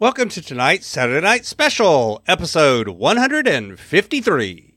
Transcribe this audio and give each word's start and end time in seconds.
Welcome 0.00 0.28
to 0.28 0.40
tonight's 0.40 0.86
Saturday 0.86 1.26
Night 1.26 1.44
Special, 1.44 2.22
episode 2.28 2.86
153. 2.86 4.74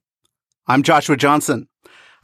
I'm 0.65 0.81
Joshua 0.81 1.15
Johnson. 1.15 1.67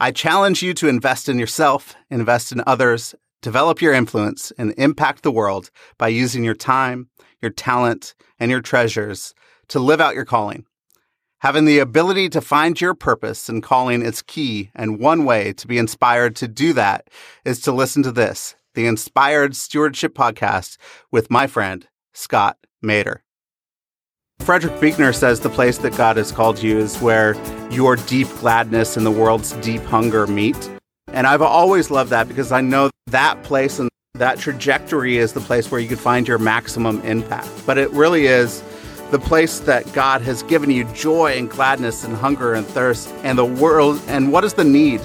I 0.00 0.10
challenge 0.10 0.64
you 0.64 0.74
to 0.74 0.88
invest 0.88 1.28
in 1.28 1.38
yourself, 1.38 1.94
invest 2.10 2.50
in 2.50 2.60
others, 2.66 3.14
develop 3.40 3.80
your 3.80 3.92
influence, 3.92 4.50
and 4.58 4.74
impact 4.76 5.22
the 5.22 5.30
world 5.30 5.70
by 5.96 6.08
using 6.08 6.42
your 6.42 6.56
time, 6.56 7.08
your 7.40 7.52
talent, 7.52 8.16
and 8.40 8.50
your 8.50 8.62
treasures 8.62 9.32
to 9.68 9.78
live 9.78 10.00
out 10.00 10.16
your 10.16 10.24
calling. 10.24 10.64
Having 11.42 11.66
the 11.66 11.78
ability 11.78 12.28
to 12.30 12.40
find 12.40 12.80
your 12.80 12.94
purpose 12.94 13.48
and 13.48 13.62
calling 13.62 14.02
is 14.02 14.22
key, 14.22 14.72
and 14.74 14.98
one 14.98 15.24
way 15.24 15.52
to 15.52 15.68
be 15.68 15.78
inspired 15.78 16.34
to 16.34 16.48
do 16.48 16.72
that 16.72 17.06
is 17.44 17.60
to 17.60 17.70
listen 17.70 18.02
to 18.02 18.10
this, 18.10 18.56
the 18.74 18.88
Inspired 18.88 19.54
Stewardship 19.54 20.14
Podcast 20.14 20.78
with 21.12 21.30
my 21.30 21.46
friend, 21.46 21.86
Scott 22.18 22.58
Maderer. 22.84 23.20
Frederick 24.40 24.80
Buechner 24.80 25.12
says 25.12 25.40
the 25.40 25.50
place 25.50 25.78
that 25.78 25.96
God 25.96 26.16
has 26.16 26.32
called 26.32 26.62
you 26.62 26.78
is 26.78 26.98
where 26.98 27.34
your 27.70 27.96
deep 27.96 28.28
gladness 28.40 28.96
and 28.96 29.06
the 29.06 29.10
world's 29.10 29.52
deep 29.54 29.82
hunger 29.82 30.26
meet. 30.26 30.70
And 31.08 31.26
I've 31.26 31.42
always 31.42 31.90
loved 31.90 32.10
that 32.10 32.28
because 32.28 32.50
I 32.50 32.60
know 32.60 32.90
that 33.06 33.42
place 33.44 33.78
and 33.78 33.88
that 34.14 34.38
trajectory 34.38 35.18
is 35.18 35.32
the 35.32 35.40
place 35.40 35.70
where 35.70 35.80
you 35.80 35.88
can 35.88 35.96
find 35.96 36.26
your 36.26 36.38
maximum 36.38 37.00
impact. 37.02 37.48
But 37.66 37.78
it 37.78 37.90
really 37.90 38.26
is 38.26 38.62
the 39.10 39.18
place 39.18 39.60
that 39.60 39.90
God 39.92 40.20
has 40.22 40.42
given 40.42 40.70
you 40.70 40.84
joy 40.94 41.32
and 41.32 41.48
gladness 41.48 42.04
and 42.04 42.14
hunger 42.14 42.54
and 42.54 42.66
thirst 42.66 43.08
and 43.22 43.38
the 43.38 43.44
world. 43.44 44.00
And 44.08 44.32
what 44.32 44.44
is 44.44 44.54
the 44.54 44.64
need? 44.64 45.00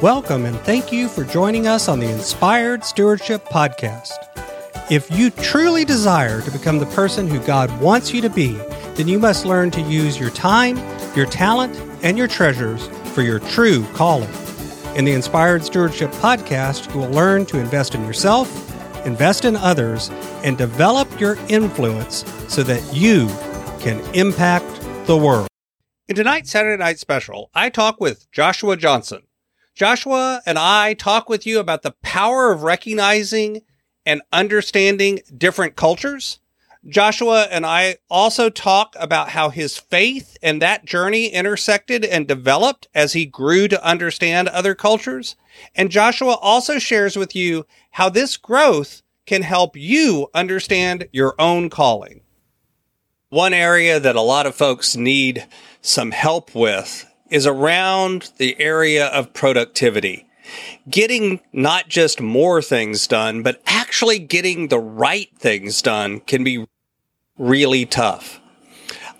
Welcome 0.00 0.46
and 0.46 0.58
thank 0.60 0.92
you 0.92 1.08
for 1.08 1.24
joining 1.24 1.66
us 1.66 1.88
on 1.88 2.00
the 2.00 2.10
Inspired 2.10 2.84
Stewardship 2.84 3.44
Podcast. 3.44 4.28
If 4.90 5.10
you 5.12 5.30
truly 5.30 5.84
desire 5.84 6.42
to 6.42 6.50
become 6.50 6.78
the 6.78 6.86
person 6.86 7.28
who 7.28 7.38
God 7.46 7.80
wants 7.80 8.12
you 8.12 8.20
to 8.20 8.28
be, 8.28 8.52
then 8.94 9.06
you 9.06 9.18
must 9.18 9.46
learn 9.46 9.70
to 9.70 9.80
use 9.80 10.18
your 10.18 10.30
time, 10.30 10.76
your 11.14 11.24
talent, 11.24 11.80
and 12.02 12.18
your 12.18 12.26
treasures 12.26 12.88
for 13.14 13.22
your 13.22 13.38
true 13.38 13.86
calling. 13.94 14.28
In 14.96 15.04
the 15.04 15.12
Inspired 15.12 15.64
Stewardship 15.64 16.10
Podcast, 16.12 16.92
you 16.92 17.00
will 17.00 17.10
learn 17.10 17.46
to 17.46 17.60
invest 17.60 17.94
in 17.94 18.04
yourself, 18.04 18.50
invest 19.06 19.44
in 19.44 19.54
others, 19.54 20.10
and 20.42 20.58
develop 20.58 21.20
your 21.20 21.38
influence 21.48 22.24
so 22.48 22.64
that 22.64 22.82
you 22.92 23.28
can 23.78 24.00
impact 24.14 24.66
the 25.06 25.16
world. 25.16 25.46
In 26.08 26.16
tonight's 26.16 26.50
Saturday 26.50 26.82
Night 26.82 26.98
Special, 26.98 27.50
I 27.54 27.70
talk 27.70 28.00
with 28.00 28.30
Joshua 28.32 28.76
Johnson. 28.76 29.22
Joshua 29.76 30.42
and 30.44 30.58
I 30.58 30.94
talk 30.94 31.28
with 31.28 31.46
you 31.46 31.60
about 31.60 31.82
the 31.82 31.94
power 32.02 32.50
of 32.50 32.64
recognizing 32.64 33.62
and 34.04 34.22
understanding 34.32 35.20
different 35.36 35.76
cultures. 35.76 36.38
Joshua 36.88 37.46
and 37.50 37.64
I 37.64 37.98
also 38.10 38.50
talk 38.50 38.96
about 38.98 39.28
how 39.28 39.50
his 39.50 39.78
faith 39.78 40.36
and 40.42 40.60
that 40.60 40.84
journey 40.84 41.28
intersected 41.28 42.04
and 42.04 42.26
developed 42.26 42.88
as 42.92 43.12
he 43.12 43.24
grew 43.24 43.68
to 43.68 43.84
understand 43.84 44.48
other 44.48 44.74
cultures. 44.74 45.36
And 45.76 45.92
Joshua 45.92 46.32
also 46.32 46.80
shares 46.80 47.16
with 47.16 47.36
you 47.36 47.66
how 47.92 48.08
this 48.08 48.36
growth 48.36 49.02
can 49.26 49.42
help 49.42 49.76
you 49.76 50.28
understand 50.34 51.08
your 51.12 51.36
own 51.38 51.70
calling. 51.70 52.22
One 53.28 53.54
area 53.54 54.00
that 54.00 54.16
a 54.16 54.20
lot 54.20 54.46
of 54.46 54.56
folks 54.56 54.96
need 54.96 55.46
some 55.80 56.10
help 56.10 56.52
with 56.52 57.08
is 57.30 57.46
around 57.46 58.32
the 58.38 58.60
area 58.60 59.06
of 59.06 59.32
productivity 59.32 60.26
getting 60.88 61.40
not 61.52 61.88
just 61.88 62.20
more 62.20 62.62
things 62.62 63.06
done, 63.06 63.42
but 63.42 63.62
actually 63.66 64.18
getting 64.18 64.68
the 64.68 64.78
right 64.78 65.28
things 65.38 65.82
done 65.82 66.20
can 66.20 66.44
be 66.44 66.66
really 67.38 67.86
tough. 67.86 68.40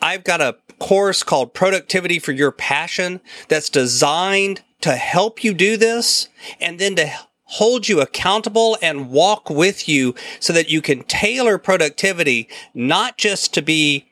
I've 0.00 0.24
got 0.24 0.40
a 0.40 0.56
course 0.78 1.22
called 1.22 1.54
Productivity 1.54 2.18
for 2.18 2.32
Your 2.32 2.50
Passion 2.50 3.20
that's 3.48 3.70
designed 3.70 4.62
to 4.80 4.92
help 4.96 5.44
you 5.44 5.54
do 5.54 5.76
this 5.76 6.28
and 6.60 6.78
then 6.78 6.96
to 6.96 7.10
hold 7.44 7.88
you 7.88 8.00
accountable 8.00 8.76
and 8.82 9.10
walk 9.10 9.48
with 9.48 9.88
you 9.88 10.14
so 10.40 10.52
that 10.52 10.70
you 10.70 10.80
can 10.80 11.04
tailor 11.04 11.58
productivity 11.58 12.48
not 12.74 13.16
just 13.18 13.54
to 13.54 13.62
be 13.62 14.06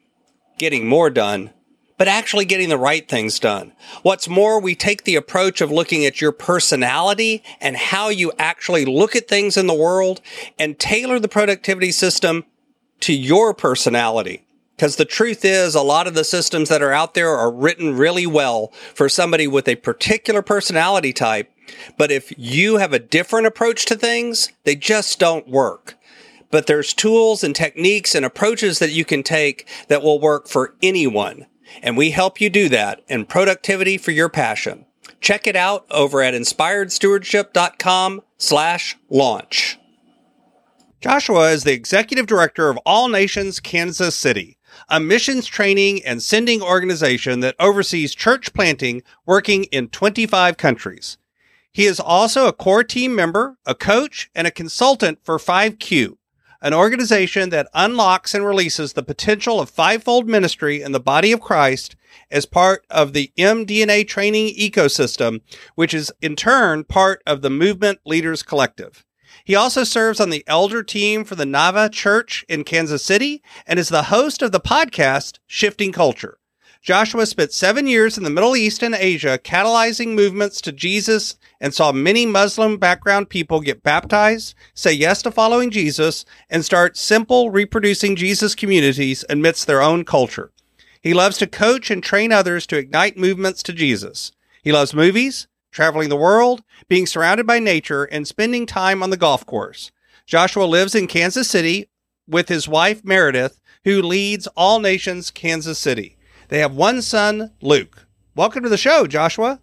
getting 0.59 0.87
more 0.87 1.11
done, 1.11 1.51
but 2.01 2.09
actually 2.09 2.47
getting 2.47 2.71
the 2.71 2.79
right 2.79 3.07
things 3.11 3.39
done. 3.39 3.75
What's 4.01 4.27
more, 4.27 4.59
we 4.59 4.75
take 4.75 5.05
the 5.05 5.17
approach 5.17 5.61
of 5.61 5.71
looking 5.71 6.07
at 6.07 6.19
your 6.19 6.33
personality 6.33 7.43
and 7.61 7.77
how 7.77 8.09
you 8.09 8.33
actually 8.39 8.87
look 8.87 9.15
at 9.15 9.29
things 9.29 9.59
in 9.59 9.67
the 9.67 9.75
world 9.75 10.23
and 10.59 10.79
tailor 10.79 11.19
the 11.19 11.29
productivity 11.29 11.93
system 11.93 12.47
to 13.01 13.13
your 13.13 13.53
personality. 13.53 14.47
Because 14.75 14.97
the 14.97 15.05
truth 15.05 15.45
is, 15.45 15.75
a 15.75 15.83
lot 15.83 16.07
of 16.07 16.15
the 16.15 16.25
systems 16.25 16.71
that 16.71 16.81
are 16.81 16.91
out 16.91 17.13
there 17.13 17.37
are 17.37 17.53
written 17.53 17.95
really 17.95 18.27
well 18.27 18.69
for 18.95 19.11
somebody 19.11 19.47
with 19.47 19.69
a 19.69 19.77
particular 19.77 20.41
personality 20.41 21.13
type. 21.13 21.53
But 21.99 22.11
if 22.11 22.33
you 22.39 22.79
have 22.79 22.95
a 22.95 22.99
different 22.99 23.47
approach 23.47 23.85
to 23.85 23.95
things, 23.95 24.51
they 24.65 24.75
just 24.75 25.19
don't 25.19 25.47
work 25.47 25.99
but 26.51 26.67
there's 26.67 26.93
tools 26.93 27.45
and 27.45 27.55
techniques 27.55 28.13
and 28.13 28.25
approaches 28.25 28.81
that 28.81 28.91
you 28.91 29.05
can 29.05 29.23
take 29.23 29.69
that 29.87 30.03
will 30.03 30.19
work 30.19 30.49
for 30.49 30.75
anyone. 30.83 31.47
And 31.83 31.97
we 31.97 32.11
help 32.11 32.41
you 32.41 32.51
do 32.51 32.69
that 32.69 33.03
in 33.09 33.27
productivity 33.27 33.99
for 33.99 34.11
your 34.11 34.29
passion. 34.29 34.87
Check 35.21 35.47
it 35.47 35.57
out 35.57 35.87
over 35.91 36.23
at 36.23 36.35
inspiredstewardship.com 36.35 38.23
slash 38.39 38.97
launch. 39.09 39.79
Joshua 41.01 41.51
is 41.51 41.65
the 41.65 41.73
executive 41.73 42.27
director 42.27 42.69
of 42.69 42.79
All 42.85 43.09
Nations 43.09 43.59
Kansas 43.59 44.15
City, 44.15 44.59
a 44.89 45.01
missions 45.01 45.47
training 45.47 46.05
and 46.05 46.23
sending 46.23 46.61
organization 46.61 47.41
that 47.41 47.57
oversees 47.59 48.15
church 48.15 48.53
planting 48.53 49.03
working 49.25 49.65
in 49.65 49.89
25 49.89 50.57
countries. 50.59 51.17
He 51.73 51.87
is 51.87 52.01
also 52.01 52.47
a 52.47 52.53
core 52.53 52.85
team 52.85 53.15
member, 53.15 53.57
a 53.65 53.75
coach, 53.75 54.31
and 54.35 54.47
a 54.47 54.51
consultant 54.51 55.21
for 55.23 55.39
5Q, 55.39 56.17
an 56.63 56.75
organization 56.75 57.51
that 57.51 57.69
unlocks 57.75 58.35
and 58.35 58.45
releases 58.45 58.93
the 58.93 59.03
potential 59.03 59.61
of 59.61 59.71
fivefold 59.71 60.29
ministry 60.29 60.83
in 60.83 60.93
the 60.93 61.01
body 61.01 61.33
of 61.33 61.41
Christ 61.41 61.97
as 62.31 62.47
part 62.47 62.85
of 62.91 63.13
the 63.13 63.33
MDNA 63.39 64.07
training 64.09 64.55
ecosystem, 64.55 65.41
which 65.75 65.95
is 65.95 66.13
in 66.21 66.37
turn 66.37 66.85
part 66.85 67.23
of 67.27 67.43
the 67.43 67.51
Movement 67.51 68.01
Leaders 68.05 68.43
Collective. 68.43 69.05
He 69.45 69.55
also 69.55 69.85
serves 69.85 70.21
on 70.21 70.31
the 70.31 70.45
elder 70.47 70.83
team 70.83 71.25
for 71.25 71.35
the 71.35 71.45
Nava 71.45 71.91
Church 71.91 72.45
in 72.49 72.65
Kansas 72.65 73.05
City 73.05 73.43
and 73.67 73.79
is 73.79 73.89
the 73.89 74.05
host 74.05 74.43
of 74.43 74.53
the 74.53 74.61
podcast 74.61 75.39
Shifting 75.47 75.93
Culture. 75.93 76.40
Joshua 76.83 77.27
spent 77.27 77.53
seven 77.53 77.87
years 77.87 78.17
in 78.17 78.25
the 78.25 78.31
Middle 78.31 78.57
East 78.57 78.83
and 78.83 78.95
Asia, 78.95 79.39
catalyzing 79.45 80.15
movements 80.15 80.63
to 80.63 80.73
Jesus 80.73 81.37
and 81.61 81.75
saw 81.75 81.93
many 81.93 82.25
Muslim 82.25 82.79
background 82.79 83.29
people 83.29 83.61
get 83.61 83.83
baptized, 83.83 84.55
say 84.73 84.91
yes 84.91 85.21
to 85.23 85.31
following 85.31 85.71
Jesus, 85.71 86.25
and 86.49 86.65
start 86.65 86.97
simple 86.97 87.51
reproducing 87.51 88.17
Jesus 88.17 88.55
communities 88.55 89.27
amidst 89.29 89.67
their 89.67 89.83
own 89.83 90.07
culture. 90.07 90.53
He 91.03 91.13
loves 91.13 91.37
to 91.39 91.47
coach 91.47 91.91
and 91.91 92.03
train 92.03 92.33
others 92.33 92.67
to 92.69 92.79
ignite 92.79 93.19
movements 93.19 93.63
to 93.65 93.75
Jesus. 93.75 94.33
He 94.63 94.73
loves 94.73 94.95
movies, 94.95 95.49
traveling 95.73 96.09
the 96.09 96.17
world, 96.17 96.63
being 96.89 97.07
surrounded 97.07 97.47
by 97.47 97.59
nature, 97.59 98.05
and 98.05 98.27
spending 98.27 98.65
time 98.65 99.03
on 99.03 99.11
the 99.11 99.19
golf 99.19 99.45
course. 99.45 99.93
Joshua 100.25 100.65
lives 100.65 100.95
in 100.95 101.09
Kansas 101.09 101.49
City 101.49 101.91
with 102.27 102.49
his 102.49 102.67
wife 102.67 103.05
Meredith, 103.05 103.61
who 103.85 104.01
leads 104.01 104.47
All 104.57 104.81
Nations 104.81 105.31
Kansas 105.31 105.79
City. 105.79 106.17
They 106.51 106.59
have 106.59 106.75
one 106.75 107.01
son, 107.01 107.53
Luke. 107.63 108.09
Welcome 108.35 108.65
to 108.65 108.69
the 108.69 108.77
show, 108.77 109.07
Joshua. 109.07 109.61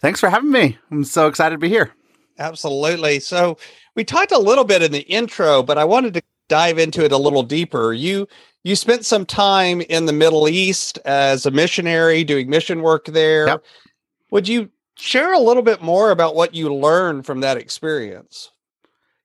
Thanks 0.00 0.20
for 0.20 0.28
having 0.28 0.50
me. 0.50 0.76
I'm 0.90 1.02
so 1.02 1.28
excited 1.28 1.54
to 1.54 1.58
be 1.58 1.70
here. 1.70 1.92
Absolutely. 2.38 3.20
So, 3.20 3.56
we 3.96 4.04
talked 4.04 4.30
a 4.30 4.38
little 4.38 4.64
bit 4.64 4.82
in 4.82 4.92
the 4.92 5.00
intro, 5.00 5.62
but 5.62 5.78
I 5.78 5.84
wanted 5.84 6.12
to 6.14 6.22
dive 6.48 6.78
into 6.78 7.04
it 7.06 7.12
a 7.12 7.16
little 7.16 7.42
deeper. 7.42 7.94
You 7.94 8.28
you 8.64 8.76
spent 8.76 9.06
some 9.06 9.24
time 9.24 9.80
in 9.80 10.04
the 10.04 10.12
Middle 10.12 10.46
East 10.46 10.98
as 11.06 11.46
a 11.46 11.50
missionary 11.50 12.22
doing 12.22 12.50
mission 12.50 12.82
work 12.82 13.06
there. 13.06 13.46
Yep. 13.46 13.64
Would 14.30 14.46
you 14.46 14.70
share 14.96 15.32
a 15.32 15.38
little 15.38 15.62
bit 15.62 15.80
more 15.80 16.10
about 16.10 16.34
what 16.34 16.54
you 16.54 16.74
learned 16.74 17.24
from 17.24 17.40
that 17.40 17.56
experience? 17.56 18.50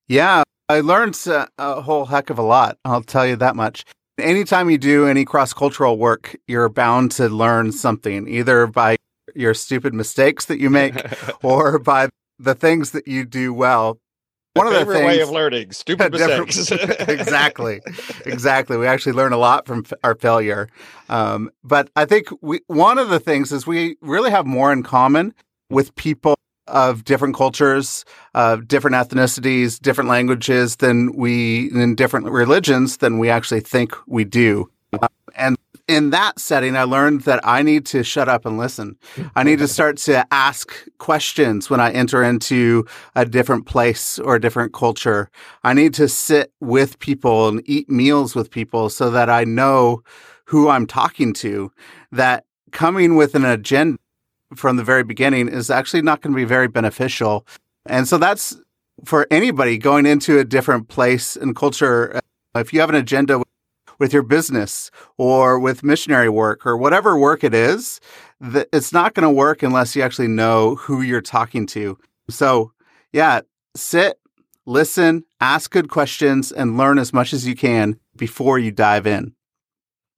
Yeah, 0.07 0.43
I 0.69 0.79
learned 0.79 1.19
uh, 1.27 1.47
a 1.57 1.81
whole 1.81 2.05
heck 2.05 2.29
of 2.29 2.39
a 2.39 2.43
lot. 2.43 2.77
I'll 2.85 3.03
tell 3.03 3.27
you 3.27 3.35
that 3.35 3.57
much. 3.57 3.83
Anytime 4.21 4.69
you 4.69 4.77
do 4.77 5.07
any 5.07 5.25
cross 5.25 5.53
cultural 5.53 5.97
work, 5.97 6.35
you're 6.47 6.69
bound 6.69 7.11
to 7.13 7.29
learn 7.29 7.71
something, 7.71 8.27
either 8.27 8.67
by 8.67 8.97
your 9.35 9.53
stupid 9.53 9.93
mistakes 9.93 10.45
that 10.45 10.59
you 10.59 10.69
make 10.81 10.95
or 11.43 11.79
by 11.79 12.09
the 12.37 12.55
things 12.55 12.91
that 12.91 13.07
you 13.07 13.25
do 13.25 13.53
well. 13.53 13.97
One 14.53 14.67
of 14.67 14.73
the 14.73 14.85
things, 14.93 15.05
way 15.05 15.21
of 15.21 15.29
learning, 15.29 15.71
stupid 15.71 16.11
mistakes. 16.13 16.71
exactly, 17.07 17.81
exactly. 18.25 18.77
We 18.77 18.87
actually 18.87 19.13
learn 19.13 19.31
a 19.31 19.37
lot 19.37 19.67
from 19.67 19.85
our 20.03 20.15
failure. 20.15 20.67
Um, 21.07 21.51
but 21.63 21.89
I 21.95 22.05
think 22.05 22.27
we, 22.41 22.61
one 22.67 22.97
of 22.97 23.09
the 23.09 23.19
things 23.19 23.51
is 23.51 23.67
we 23.67 23.95
really 24.01 24.31
have 24.31 24.45
more 24.45 24.73
in 24.73 24.83
common 24.83 25.33
with 25.69 25.95
people 25.95 26.35
of 26.69 27.03
different 27.03 27.35
cultures, 27.35 28.05
of 28.33 28.67
different 28.67 28.95
ethnicities, 28.95 29.79
different 29.79 30.09
languages 30.09 30.77
than 30.77 31.15
we, 31.15 31.71
in 31.71 31.95
different 31.95 32.27
religions 32.27 32.97
than 32.97 33.19
we 33.19 33.29
actually 33.29 33.61
think 33.61 33.95
we 34.07 34.23
do. 34.23 34.69
Uh, 34.93 35.07
and 35.35 35.57
in 35.87 36.11
that 36.11 36.39
setting, 36.39 36.77
I 36.77 36.83
learned 36.83 37.21
that 37.21 37.39
I 37.43 37.63
need 37.63 37.85
to 37.87 38.03
shut 38.03 38.29
up 38.29 38.45
and 38.45 38.57
listen. 38.57 38.95
I 39.35 39.43
need 39.43 39.57
to 39.59 39.67
start 39.77 39.97
to 39.97 40.25
ask 40.31 40.71
questions 40.99 41.69
when 41.69 41.79
I 41.79 41.91
enter 41.91 42.23
into 42.23 42.85
a 43.15 43.25
different 43.25 43.65
place 43.65 44.19
or 44.19 44.35
a 44.35 44.41
different 44.41 44.71
culture. 44.71 45.29
I 45.63 45.73
need 45.73 45.95
to 45.95 46.07
sit 46.07 46.53
with 46.59 46.99
people 46.99 47.47
and 47.47 47.61
eat 47.65 47.89
meals 47.89 48.35
with 48.35 48.51
people 48.51 48.89
so 48.89 49.09
that 49.09 49.29
I 49.29 49.43
know 49.43 50.03
who 50.45 50.69
I'm 50.69 50.85
talking 50.85 51.33
to. 51.33 51.71
That 52.11 52.45
coming 52.71 53.15
with 53.15 53.33
an 53.33 53.45
agenda 53.45 53.97
from 54.55 54.77
the 54.77 54.83
very 54.83 55.03
beginning 55.03 55.47
is 55.47 55.69
actually 55.69 56.01
not 56.01 56.21
going 56.21 56.33
to 56.33 56.37
be 56.37 56.45
very 56.45 56.67
beneficial. 56.67 57.45
And 57.85 58.07
so 58.07 58.17
that's 58.17 58.57
for 59.05 59.27
anybody 59.31 59.77
going 59.77 60.05
into 60.05 60.39
a 60.39 60.43
different 60.43 60.87
place 60.87 61.35
and 61.35 61.55
culture. 61.55 62.19
If 62.55 62.73
you 62.73 62.79
have 62.79 62.89
an 62.89 62.95
agenda 62.95 63.43
with 63.99 64.13
your 64.13 64.23
business 64.23 64.91
or 65.17 65.59
with 65.59 65.83
missionary 65.83 66.29
work 66.29 66.65
or 66.65 66.77
whatever 66.77 67.17
work 67.17 67.43
it 67.43 67.53
is, 67.53 67.99
it's 68.41 68.93
not 68.93 69.13
going 69.13 69.23
to 69.23 69.29
work 69.29 69.61
unless 69.63 69.95
you 69.95 70.01
actually 70.01 70.27
know 70.27 70.75
who 70.75 71.01
you're 71.01 71.21
talking 71.21 71.65
to. 71.67 71.97
So, 72.29 72.71
yeah, 73.11 73.41
sit, 73.75 74.19
listen, 74.65 75.25
ask 75.41 75.71
good 75.71 75.89
questions, 75.89 76.51
and 76.51 76.77
learn 76.77 76.97
as 76.97 77.11
much 77.11 77.33
as 77.33 77.45
you 77.47 77.55
can 77.55 77.99
before 78.15 78.57
you 78.57 78.71
dive 78.71 79.05
in. 79.05 79.33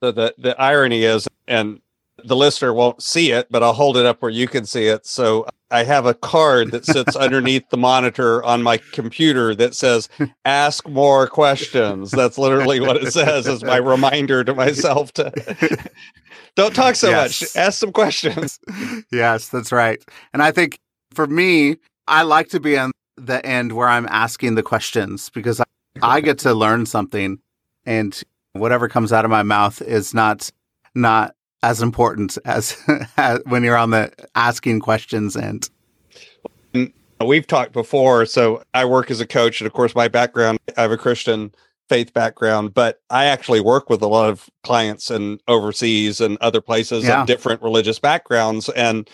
The, 0.02 0.12
the, 0.12 0.36
the 0.38 0.62
irony 0.62 1.04
is, 1.04 1.28
and 1.48 1.82
the 2.26 2.36
listener 2.36 2.74
won't 2.74 3.02
see 3.02 3.32
it, 3.32 3.48
but 3.50 3.64
I'll 3.64 3.74
hold 3.74 3.98
it 3.98 4.06
up 4.06 4.22
where 4.22 4.32
you 4.32 4.48
can 4.48 4.66
see 4.66 4.88
it. 4.88 5.06
So 5.06 5.48
I 5.72 5.84
have 5.84 6.06
a 6.06 6.14
card 6.14 6.72
that 6.72 6.86
sits 6.86 7.16
underneath 7.16 7.70
the 7.70 7.78
monitor 7.78 8.44
on 8.44 8.62
my 8.62 8.78
computer 8.92 9.56
that 9.56 9.74
says, 9.74 10.10
ask 10.46 10.88
more 10.88 11.28
questions. 11.28 12.12
That's 12.12 12.38
literally 12.38 12.80
what 12.80 12.98
it 12.98 13.12
says 13.14 13.48
as 13.48 13.64
my 13.64 13.78
reminder 13.78 14.44
to 14.44 14.54
myself 14.54 15.14
to 15.14 15.32
don't 16.56 16.76
talk 16.76 16.96
so 16.96 17.10
yes. 17.10 17.42
much, 17.42 17.56
ask 17.56 17.80
some 17.80 17.92
questions. 17.92 18.60
yes, 19.12 19.50
that's 19.50 19.72
right. 19.72 20.04
And 20.34 20.44
I 20.44 20.52
think 20.52 20.80
for 21.14 21.28
me, 21.28 21.78
I 22.08 22.24
like 22.24 22.50
to 22.50 22.60
be 22.60 22.78
on 22.78 22.92
the 23.16 23.46
end 23.46 23.74
where 23.74 23.88
I'm 23.88 24.08
asking 24.10 24.56
the 24.56 24.64
questions 24.64 25.30
because 25.30 25.62
I, 25.62 25.66
I 26.02 26.22
get 26.22 26.38
to 26.40 26.54
learn 26.54 26.86
something 26.86 27.40
and 27.86 28.22
whatever 28.54 28.90
comes 28.90 29.14
out 29.14 29.26
of 29.26 29.32
my 29.32 29.44
mouth 29.44 29.82
is 29.82 30.14
not 30.14 30.50
not 30.94 31.34
as 31.64 31.82
important 31.82 32.38
as, 32.46 32.78
when 33.46 33.64
you're 33.64 33.78
on 33.78 33.92
the 33.92 34.12
asking 34.36 34.80
questions 34.80 35.36
and 35.36 35.70
we've 37.26 37.48
talked 37.48 37.72
before 37.72 38.26
so 38.26 38.64
i 38.74 38.84
work 38.84 39.12
as 39.12 39.20
a 39.20 39.28
coach 39.28 39.62
and 39.62 39.68
of 39.68 39.74
course 39.74 39.94
my 39.94 40.08
background 40.08 40.58
i 40.76 40.82
have 40.82 40.92
a 40.92 40.98
christian 40.98 41.54
faith 41.88 42.14
background 42.14 42.74
but 42.74 43.02
i 43.10 43.26
actually 43.26 43.62
work 43.62 43.90
with 43.90 44.02
a 44.02 44.08
lot 44.08 44.30
of 44.30 44.50
clients 44.64 45.12
and 45.12 45.40
overseas 45.48 46.20
and 46.20 46.38
other 46.42 46.62
places 46.62 47.04
yeah. 47.04 47.22
of 47.22 47.28
different 47.28 47.62
religious 47.62 48.00
backgrounds 48.00 48.70
and 48.70 49.10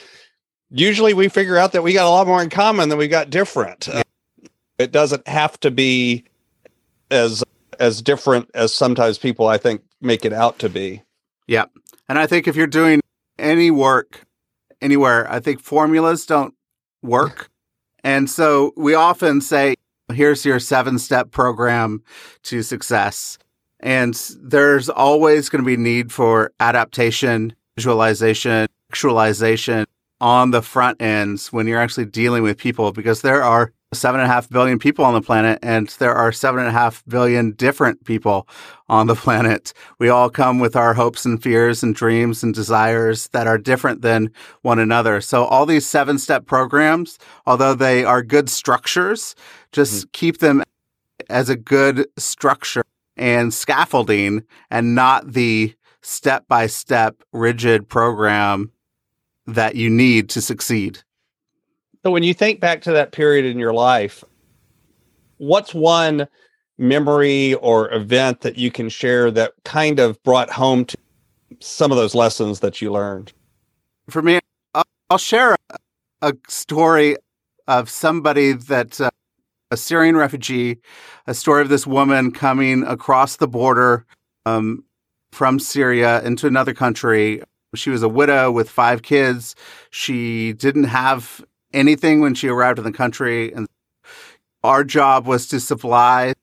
usually 0.69 1.13
we 1.13 1.27
figure 1.27 1.57
out 1.57 1.73
that 1.73 1.83
we 1.83 1.91
got 1.91 2.05
a 2.05 2.09
lot 2.09 2.27
more 2.27 2.41
in 2.41 2.49
common 2.49 2.87
than 2.87 2.97
we 2.97 3.07
got 3.07 3.29
different 3.29 3.87
yeah. 3.87 3.99
Uh, 3.99 4.03
it 4.77 4.91
doesn't 4.91 5.27
have 5.27 5.59
to 5.59 5.71
be 5.71 6.23
as 7.09 7.43
as 7.79 8.01
different 8.01 8.49
as 8.53 8.73
sometimes 8.73 9.17
people 9.17 9.47
i 9.47 9.57
think 9.57 9.81
make 9.99 10.23
it 10.23 10.31
out 10.31 10.59
to 10.59 10.69
be 10.69 11.01
yeah 11.47 11.65
and 12.09 12.17
I 12.17 12.27
think 12.27 12.47
if 12.47 12.55
you're 12.55 12.67
doing 12.67 13.01
any 13.37 13.71
work 13.71 14.25
anywhere, 14.81 15.31
I 15.31 15.39
think 15.39 15.59
formulas 15.59 16.25
don't 16.25 16.53
work. 17.01 17.49
And 18.03 18.29
so 18.29 18.73
we 18.77 18.93
often 18.93 19.41
say, 19.41 19.75
here's 20.11 20.45
your 20.45 20.59
seven 20.59 20.99
step 20.99 21.31
program 21.31 22.03
to 22.43 22.63
success. 22.63 23.37
And 23.79 24.13
there's 24.41 24.89
always 24.89 25.49
going 25.49 25.63
to 25.63 25.65
be 25.65 25.77
need 25.77 26.11
for 26.11 26.51
adaptation, 26.59 27.53
visualization, 27.75 28.67
actualization 28.89 29.85
on 30.19 30.51
the 30.51 30.61
front 30.61 31.01
ends 31.01 31.53
when 31.53 31.67
you're 31.67 31.79
actually 31.79 32.05
dealing 32.05 32.41
with 32.41 32.57
people 32.57 32.91
because 32.91 33.21
there 33.21 33.43
are 33.43 33.71
seven 33.93 34.19
and 34.19 34.29
a 34.29 34.33
half 34.33 34.49
billion 34.49 34.79
people 34.79 35.05
on 35.05 35.13
the 35.13 35.21
planet, 35.21 35.59
and 35.63 35.87
there 35.99 36.13
are 36.13 36.31
seven 36.31 36.59
and 36.59 36.69
a 36.69 36.73
half 36.73 37.03
billion 37.07 37.51
different 37.51 38.03
people 38.05 38.47
on 38.89 39.07
the 39.07 39.15
planet. 39.25 39.73
We 39.99 40.09
all 40.09 40.29
come 40.29 40.59
with 40.59 40.75
our 40.75 40.93
hopes 40.93 41.25
and 41.25 41.41
fears 41.41 41.83
and 41.83 41.95
dreams 41.95 42.43
and 42.43 42.53
desires 42.53 43.27
that 43.29 43.47
are 43.47 43.57
different 43.57 44.01
than 44.01 44.31
one 44.61 44.79
another. 44.79 45.21
So 45.21 45.45
all 45.45 45.65
these 45.65 45.85
seven 45.85 46.17
step 46.19 46.45
programs, 46.45 47.17
although 47.45 47.73
they 47.73 48.03
are 48.03 48.21
good 48.21 48.49
structures, 48.49 49.35
just 49.71 49.93
mm-hmm. 49.93 50.09
keep 50.13 50.39
them 50.39 50.63
as 51.29 51.49
a 51.49 51.55
good 51.55 52.07
structure 52.17 52.83
and 53.15 53.53
scaffolding 53.53 54.43
and 54.69 54.95
not 54.95 55.33
the 55.33 55.73
step 56.01 56.47
by 56.47 56.67
step 56.67 57.23
rigid 57.33 57.89
program 57.89 58.71
that 59.45 59.75
you 59.75 59.89
need 59.89 60.29
to 60.29 60.41
succeed. 60.41 61.03
So 62.07 62.11
when 62.11 62.23
you 62.23 62.33
think 62.33 62.61
back 62.61 62.81
to 62.83 62.93
that 62.93 63.11
period 63.11 63.43
in 63.43 63.59
your 63.59 63.73
life, 63.73 64.23
what's 65.39 65.73
one 65.73 66.29
memory 66.77 67.55
or 67.55 67.93
event 67.93 68.39
that 68.39 68.57
you 68.57 68.71
can 68.71 68.87
share 68.87 69.29
that 69.31 69.51
kind 69.65 69.99
of 69.99 70.23
brought 70.23 70.49
home 70.49 70.85
to 70.85 70.97
some 71.59 71.91
of 71.91 71.97
those 71.97 72.15
lessons 72.15 72.61
that 72.61 72.81
you 72.81 72.93
learned? 72.93 73.33
For 74.09 74.21
me, 74.21 74.39
I'll 75.09 75.17
share 75.17 75.57
a, 76.21 76.31
story 76.47 77.17
of 77.67 77.89
somebody 77.89 78.53
that 78.53 79.01
uh, 79.01 79.09
a 79.69 79.75
Syrian 79.75 80.15
refugee, 80.15 80.77
a 81.25 81.33
story 81.33 81.61
of 81.61 81.67
this 81.67 81.85
woman 81.85 82.31
coming 82.31 82.83
across 82.83 83.35
the 83.35 83.49
border 83.49 84.05
um, 84.45 84.81
from 85.33 85.59
Syria 85.59 86.23
into 86.23 86.47
another 86.47 86.73
country. 86.73 87.41
She 87.75 87.89
was 87.89 88.01
a 88.01 88.07
widow 88.07 88.49
with 88.49 88.69
five 88.69 89.01
kids. 89.01 89.55
She 89.89 90.53
didn't 90.53 90.85
have 90.85 91.43
anything 91.73 92.21
when 92.21 92.35
she 92.35 92.47
arrived 92.47 92.79
in 92.79 92.85
the 92.85 92.91
country. 92.91 93.51
And 93.53 93.67
our 94.63 94.83
job 94.83 95.25
was 95.27 95.47
to 95.47 95.59
supply 95.59 96.33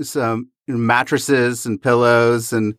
some 0.00 0.50
mattresses 0.68 1.66
and 1.66 1.80
pillows 1.80 2.52
and 2.52 2.74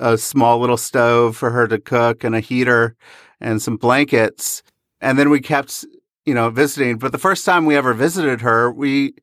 a 0.00 0.16
small 0.16 0.58
little 0.58 0.76
stove 0.76 1.36
for 1.36 1.50
her 1.50 1.66
to 1.68 1.78
cook 1.78 2.24
and 2.24 2.34
a 2.34 2.40
heater 2.40 2.96
and 3.40 3.60
some 3.60 3.76
blankets. 3.76 4.62
And 5.00 5.18
then 5.18 5.30
we 5.30 5.40
kept, 5.40 5.84
you 6.24 6.34
know, 6.34 6.50
visiting. 6.50 6.98
But 6.98 7.12
the 7.12 7.18
first 7.18 7.44
time 7.44 7.66
we 7.66 7.76
ever 7.76 7.94
visited 7.94 8.40
her, 8.40 8.70
we 8.70 9.14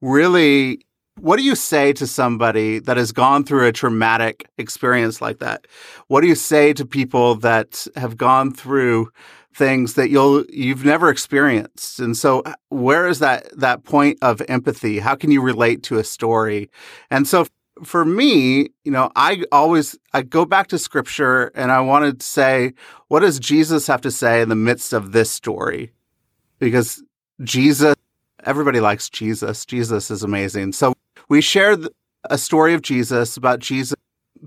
really, 0.00 0.80
what 1.18 1.36
do 1.36 1.42
you 1.42 1.54
say 1.54 1.92
to 1.94 2.06
somebody 2.06 2.78
that 2.80 2.96
has 2.96 3.12
gone 3.12 3.44
through 3.44 3.66
a 3.66 3.72
traumatic 3.72 4.48
experience 4.58 5.20
like 5.20 5.38
that? 5.38 5.66
What 6.08 6.20
do 6.20 6.26
you 6.26 6.34
say 6.34 6.72
to 6.74 6.84
people 6.84 7.36
that 7.36 7.86
have 7.96 8.16
gone 8.16 8.52
through 8.52 9.10
things 9.54 9.94
that 9.94 10.10
you'll 10.10 10.44
you've 10.48 10.84
never 10.84 11.08
experienced. 11.08 12.00
And 12.00 12.16
so 12.16 12.40
uh, 12.40 12.54
where 12.68 13.06
is 13.06 13.20
that 13.20 13.56
that 13.58 13.84
point 13.84 14.18
of 14.22 14.42
empathy? 14.48 14.98
How 14.98 15.14
can 15.14 15.30
you 15.30 15.40
relate 15.40 15.82
to 15.84 15.98
a 15.98 16.04
story? 16.04 16.70
And 17.10 17.26
so 17.26 17.46
for 17.82 18.04
me 18.04 18.68
you 18.84 18.92
know 18.92 19.10
i 19.16 19.42
always 19.50 19.98
i 20.12 20.22
go 20.22 20.44
back 20.44 20.68
to 20.68 20.78
scripture 20.78 21.50
and 21.56 21.72
i 21.72 21.80
wanted 21.80 22.20
to 22.20 22.24
say 22.24 22.72
what 23.08 23.18
does 23.18 23.40
jesus 23.40 23.88
have 23.88 24.00
to 24.00 24.12
say 24.12 24.40
in 24.40 24.48
the 24.48 24.54
midst 24.54 24.92
of 24.92 25.10
this 25.10 25.30
story? 25.30 25.92
Because 26.58 27.02
jesus 27.42 27.96
everybody 28.44 28.80
likes 28.80 29.08
jesus. 29.08 29.64
Jesus 29.64 30.10
is 30.10 30.22
amazing. 30.22 30.72
So 30.72 30.94
we 31.28 31.40
shared 31.40 31.88
a 32.24 32.38
story 32.38 32.74
of 32.74 32.82
jesus 32.82 33.36
about 33.36 33.58
jesus 33.58 33.96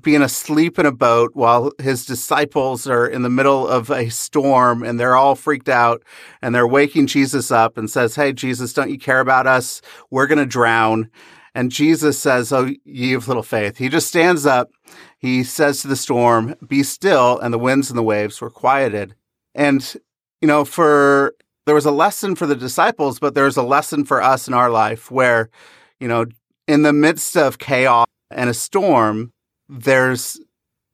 being 0.02 0.22
asleep 0.22 0.78
in 0.78 0.86
a 0.86 0.92
boat 0.92 1.32
while 1.34 1.72
his 1.80 2.06
disciples 2.06 2.88
are 2.88 3.08
in 3.08 3.24
the 3.24 3.30
middle 3.30 3.68
of 3.68 3.90
a 3.90 4.10
storm 4.10 4.84
and 4.84 5.00
they're 5.00 5.16
all 5.16 5.36
freaked 5.36 5.70
out 5.70 6.04
and 6.42 6.54
they're 6.54 6.68
waking 6.68 7.08
Jesus 7.08 7.52
up 7.52 7.78
and 7.78 7.90
says, 7.90 8.16
Hey, 8.16 8.34
Jesus, 8.34 8.74
don't 8.74 8.92
you 8.92 9.00
care 9.00 9.20
about 9.20 9.48
us? 9.48 9.82
We're 10.12 10.28
going 10.28 10.38
to 10.38 10.46
drown. 10.46 11.10
And 11.56 11.72
Jesus 11.72 12.20
says, 12.20 12.54
Oh, 12.54 12.70
ye 12.86 13.14
of 13.14 13.28
little 13.28 13.44
faith. 13.44 13.78
He 13.78 13.90
just 13.90 14.08
stands 14.08 14.46
up. 14.46 14.70
He 15.18 15.44
says 15.44 15.82
to 15.82 15.88
the 15.88 15.96
storm, 15.96 16.56
Be 16.68 16.84
still. 16.84 17.40
And 17.40 17.54
the 17.54 17.60
winds 17.60 17.90
and 17.90 17.98
the 17.98 18.04
waves 18.04 18.40
were 18.40 18.52
quieted. 18.52 19.16
And, 19.56 19.96
you 20.42 20.48
know, 20.48 20.64
for 20.64 21.34
there 21.66 21.76
was 21.76 21.86
a 21.86 21.92
lesson 21.92 22.36
for 22.36 22.46
the 22.46 22.56
disciples, 22.56 23.20
but 23.20 23.34
there's 23.34 23.58
a 23.58 23.64
lesson 23.64 24.06
for 24.06 24.22
us 24.22 24.48
in 24.48 24.54
our 24.54 24.70
life 24.70 25.10
where, 25.10 25.50
you 26.00 26.08
know, 26.08 26.26
in 26.68 26.84
the 26.84 26.94
midst 26.94 27.36
of 27.36 27.58
chaos 27.58 28.06
and 28.30 28.50
a 28.50 28.54
storm, 28.54 29.32
there's 29.70 30.40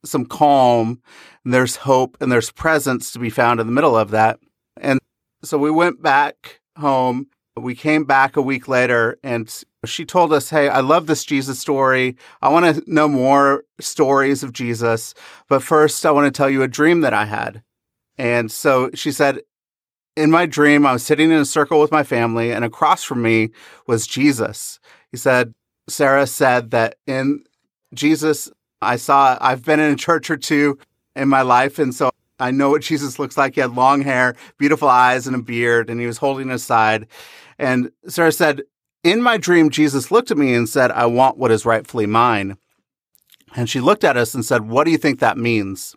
some 0.06 0.26
calm, 0.26 1.02
there's 1.46 1.78
hope, 1.78 2.18
and 2.20 2.32
there's 2.32 2.52
presence 2.52 3.12
to 3.12 3.20
be 3.20 3.30
found 3.30 3.60
in 3.60 3.68
the 3.68 3.74
middle 3.74 3.96
of 3.96 4.12
that. 4.12 4.40
And 4.80 5.00
so 5.44 5.58
we 5.58 5.72
went 5.72 6.02
back 6.02 6.62
home. 6.78 7.28
We 7.56 7.76
came 7.76 8.04
back 8.04 8.36
a 8.36 8.42
week 8.42 8.68
later 8.68 9.20
and 9.24 9.54
she 9.86 10.06
told 10.06 10.34
us, 10.34 10.50
Hey, 10.50 10.70
I 10.70 10.80
love 10.80 11.06
this 11.06 11.24
Jesus 11.24 11.60
story. 11.60 12.18
I 12.42 12.50
want 12.50 12.76
to 12.76 12.84
know 12.92 13.08
more 13.08 13.64
stories 13.80 14.44
of 14.44 14.54
Jesus. 14.54 15.14
But 15.48 15.62
first, 15.62 16.06
I 16.06 16.12
want 16.12 16.26
to 16.26 16.36
tell 16.36 16.50
you 16.50 16.64
a 16.64 16.68
dream 16.68 17.02
that 17.02 17.14
I 17.14 17.26
had. 17.26 17.62
And 18.18 18.52
so 18.52 18.90
she 18.94 19.12
said, 19.12 19.42
in 20.16 20.32
my 20.32 20.46
dream, 20.46 20.86
I 20.86 20.94
was 20.94 21.04
sitting 21.04 21.32
in 21.32 21.38
a 21.38 21.46
circle 21.46 21.82
with 21.82 21.92
my 21.92 22.04
family, 22.04 22.52
and 22.52 22.64
across 22.64 23.04
from 23.04 23.22
me 23.22 23.50
was 23.88 24.08
Jesus. 24.08 24.80
He 25.12 25.18
said, 25.18 25.54
Sarah 25.90 26.28
said 26.28 26.72
that 26.72 26.96
in 27.08 27.44
Jesus, 27.94 28.52
I 28.84 28.98
saw, 28.98 29.38
I've 29.42 29.64
been 29.64 29.80
in 29.80 29.94
a 29.94 29.98
church 29.98 30.30
or 30.30 30.38
two 30.38 30.78
in 31.16 31.30
my 31.30 31.42
life. 31.42 31.80
And 31.80 31.94
so 31.94 32.12
I 32.40 32.52
know 32.52 32.70
what 32.70 32.82
Jesus 32.82 33.20
looks 33.20 33.38
like. 33.38 33.56
He 33.56 33.62
had 33.62 33.76
long 33.76 34.02
hair, 34.02 34.36
beautiful 34.58 34.90
eyes, 34.90 35.28
and 35.28 35.36
a 35.36 35.42
beard, 35.42 35.90
and 35.90 36.00
he 36.00 36.08
was 36.08 36.18
holding 36.18 36.50
his 36.50 36.64
side. 36.64 37.08
And 37.58 37.92
Sarah 38.08 38.32
said, 38.32 38.64
In 39.04 39.22
my 39.22 39.38
dream, 39.38 39.70
Jesus 39.70 40.12
looked 40.12 40.32
at 40.32 40.38
me 40.38 40.54
and 40.54 40.68
said, 40.68 40.92
I 40.92 41.06
want 41.06 41.38
what 41.38 41.52
is 41.52 41.66
rightfully 41.66 42.06
mine. 42.06 42.58
And 43.56 43.70
she 43.70 43.80
looked 43.80 44.04
at 44.04 44.18
us 44.18 44.34
and 44.34 44.44
said, 44.44 44.68
What 44.68 44.86
do 44.86 44.92
you 44.92 44.98
think 44.98 45.20
that 45.20 45.38
means? 45.38 45.96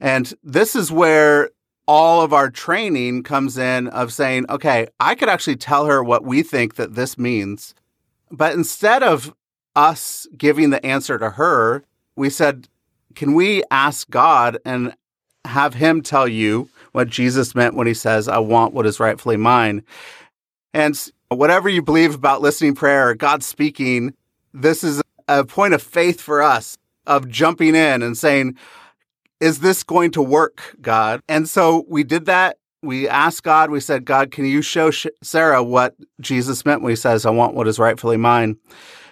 And 0.00 0.32
this 0.42 0.76
is 0.76 0.92
where 0.92 1.50
all 1.86 2.20
of 2.22 2.32
our 2.32 2.50
training 2.50 3.22
comes 3.22 3.56
in 3.56 3.88
of 3.88 4.12
saying, 4.12 4.46
okay, 4.50 4.88
I 4.98 5.14
could 5.14 5.28
actually 5.28 5.56
tell 5.56 5.86
her 5.86 6.02
what 6.02 6.24
we 6.24 6.42
think 6.42 6.74
that 6.74 6.94
this 6.94 7.16
means. 7.16 7.74
But 8.30 8.54
instead 8.54 9.02
of 9.02 9.32
us 9.76 10.26
giving 10.36 10.70
the 10.70 10.84
answer 10.84 11.18
to 11.18 11.30
her, 11.30 11.84
we 12.16 12.30
said, 12.30 12.68
can 13.14 13.34
we 13.34 13.62
ask 13.70 14.10
God 14.10 14.58
and 14.64 14.94
have 15.44 15.74
him 15.74 16.02
tell 16.02 16.26
you 16.26 16.68
what 16.92 17.08
Jesus 17.08 17.54
meant 17.54 17.76
when 17.76 17.86
he 17.86 17.94
says, 17.94 18.26
I 18.26 18.38
want 18.38 18.74
what 18.74 18.86
is 18.86 18.98
rightfully 18.98 19.36
mine? 19.36 19.82
And 20.74 21.10
whatever 21.28 21.68
you 21.68 21.82
believe 21.82 22.14
about 22.14 22.42
listening 22.42 22.74
prayer, 22.74 23.14
God 23.14 23.42
speaking, 23.42 24.14
this 24.52 24.82
is 24.82 25.02
a 25.28 25.44
point 25.44 25.74
of 25.74 25.82
faith 25.82 26.20
for 26.20 26.42
us 26.42 26.76
of 27.06 27.28
jumping 27.28 27.74
in 27.74 28.02
and 28.02 28.18
saying, 28.18 28.56
is 29.40 29.60
this 29.60 29.82
going 29.82 30.10
to 30.12 30.22
work, 30.22 30.76
God? 30.80 31.20
And 31.28 31.48
so 31.48 31.84
we 31.88 32.04
did 32.04 32.26
that. 32.26 32.58
We 32.82 33.08
asked 33.08 33.42
God, 33.42 33.70
we 33.70 33.80
said, 33.80 34.04
God, 34.04 34.30
can 34.30 34.44
you 34.44 34.62
show 34.62 34.90
Sarah 35.22 35.62
what 35.62 35.94
Jesus 36.20 36.64
meant 36.64 36.82
when 36.82 36.90
he 36.90 36.96
says, 36.96 37.26
I 37.26 37.30
want 37.30 37.54
what 37.54 37.68
is 37.68 37.78
rightfully 37.78 38.16
mine? 38.16 38.56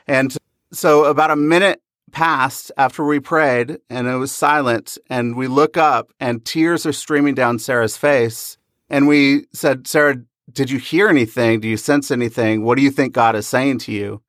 And 0.07 0.37
so 0.77 1.05
about 1.05 1.31
a 1.31 1.37
minute 1.37 1.81
passed 2.13 2.71
after 2.77 3.05
we 3.05 3.21
prayed 3.21 3.79
and 3.91 4.07
it 4.07 4.17
was 4.17 4.33
silent 4.33 4.97
and 5.11 5.37
we 5.37 5.49
look 5.49 5.77
up 5.77 6.13
and 6.21 6.45
tears 6.45 6.87
are 6.87 6.93
streaming 6.93 7.35
down 7.35 7.59
Sarah's 7.59 7.97
face. 7.97 8.57
And 8.89 9.09
we 9.09 9.47
said, 9.53 9.87
Sarah, 9.87 10.17
did 10.53 10.71
you 10.71 10.79
hear 10.79 11.09
anything? 11.09 11.61
Do 11.61 11.69
you 11.69 11.77
sense 11.77 12.11
anything? 12.11 12.63
What 12.63 12.77
do 12.77 12.83
you 12.83 12.91
think 12.91 13.15
God 13.15 13.35
is 13.35 13.47
saying 13.47 13.79
to 13.81 13.93
you? 13.93 14.23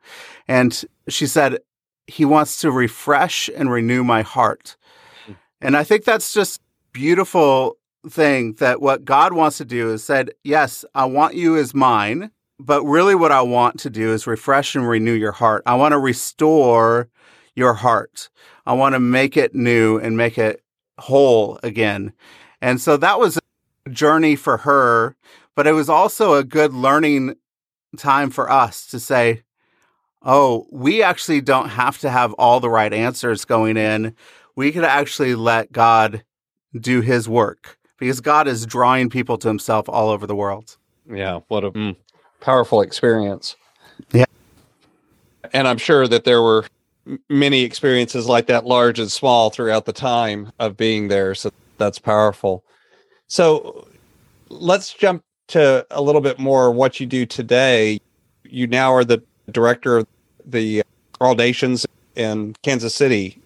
And 0.48 0.84
she 1.08 1.28
said, 1.28 1.60
he 2.08 2.26
wants 2.26 2.62
to 2.62 2.72
refresh 2.72 3.50
and 3.56 3.72
renew 3.72 4.04
my 4.04 4.22
heart. 4.22 4.78
Hmm. 5.26 5.34
And 5.62 5.78
I 5.78 5.84
think 5.84 6.04
that's 6.04 6.34
just 6.34 6.62
beautiful 6.94 7.78
thing 8.10 8.54
that 8.54 8.82
what 8.82 9.06
God 9.06 9.34
wants 9.34 9.58
to 9.58 9.66
do 9.66 9.92
is 9.92 10.04
said, 10.04 10.32
yes, 10.44 10.86
I 10.94 11.06
want 11.06 11.36
you 11.36 11.58
as 11.58 11.74
mine, 11.74 12.32
but 12.60 12.84
really 12.84 13.16
what 13.16 13.32
I 13.32 13.42
want 13.42 13.80
to 13.82 13.90
do 13.90 14.14
is 14.14 14.28
refresh 14.28 14.76
and 14.76 14.88
renew 14.88 15.14
your 15.14 15.32
heart. 15.32 15.64
I 15.66 15.76
want 15.76 15.94
to 15.94 16.00
restore 16.00 17.10
your 17.56 17.74
heart. 17.74 18.30
I 18.66 18.74
want 18.74 18.94
to 18.94 19.00
make 19.00 19.38
it 19.38 19.54
new 19.56 19.98
and 19.98 20.18
make 20.18 20.38
it 20.38 20.64
whole 20.98 21.60
again. 21.64 22.14
And 22.62 22.80
so 22.82 22.98
that 22.98 23.20
was 23.20 23.38
a 23.38 23.90
journey 23.90 24.36
for 24.36 24.58
her, 24.58 25.16
but 25.56 25.68
it 25.68 25.74
was 25.74 25.90
also 25.90 26.34
a 26.34 26.44
good 26.44 26.74
learning 26.74 27.36
time 27.98 28.30
for 28.30 28.50
us 28.50 28.88
to 28.88 29.00
say, 29.00 29.44
oh, 30.22 30.68
we 30.72 31.04
actually 31.04 31.42
don't 31.42 31.70
have 31.70 31.98
to 32.00 32.10
have 32.10 32.34
all 32.34 32.60
the 32.60 32.70
right 32.70 32.92
answers 32.94 33.46
going 33.46 33.78
in 33.78 34.16
we 34.56 34.72
could 34.72 34.84
actually 34.84 35.36
let 35.36 35.72
God 35.72 36.24
do 36.74 37.02
his 37.02 37.30
work 37.30 37.78
because 37.98 38.22
God 38.22 38.48
is 38.48 38.66
drawing 38.66 39.10
people 39.10 39.38
to 39.40 39.48
himself 39.48 39.88
all 39.90 40.10
over 40.10 40.26
the 40.26 40.36
world. 40.36 40.78
Yeah, 41.10 41.42
what 41.48 41.64
a 41.64 41.72
mm, 41.72 41.96
powerful 42.46 42.82
experience. 42.82 43.56
Yeah. 44.14 44.26
And 45.52 45.68
I'm 45.68 45.80
sure 45.80 46.08
that 46.08 46.26
there 46.26 46.44
were 46.44 46.66
many 47.28 47.64
experiences 47.64 48.28
like 48.28 48.46
that, 48.48 48.66
large 48.66 49.00
and 49.00 49.12
small, 49.12 49.50
throughout 49.50 49.86
the 49.86 49.94
time 49.94 50.52
of 50.60 50.78
being 50.78 51.08
there. 51.08 51.34
So 51.34 51.50
that's 51.80 51.98
powerful. 51.98 52.64
So 53.28 53.88
let's 54.50 54.94
jump 54.94 55.24
to 55.48 55.88
a 55.90 56.02
little 56.02 56.22
bit 56.22 56.38
more 56.38 56.72
what 56.72 57.00
you 57.00 57.08
do 57.08 57.26
today. 57.26 58.00
You 58.44 58.68
now 58.68 58.94
are 58.94 59.04
the 59.04 59.24
director 59.52 59.98
of 59.98 60.08
the 60.46 60.84
All 61.20 61.34
Nations 61.34 61.88
in 62.16 62.56
Kansas 62.62 62.94
City. 62.94 63.42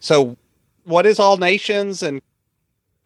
So, 0.00 0.36
what 0.84 1.06
is 1.06 1.20
All 1.20 1.36
Nations 1.36 2.02
and 2.02 2.20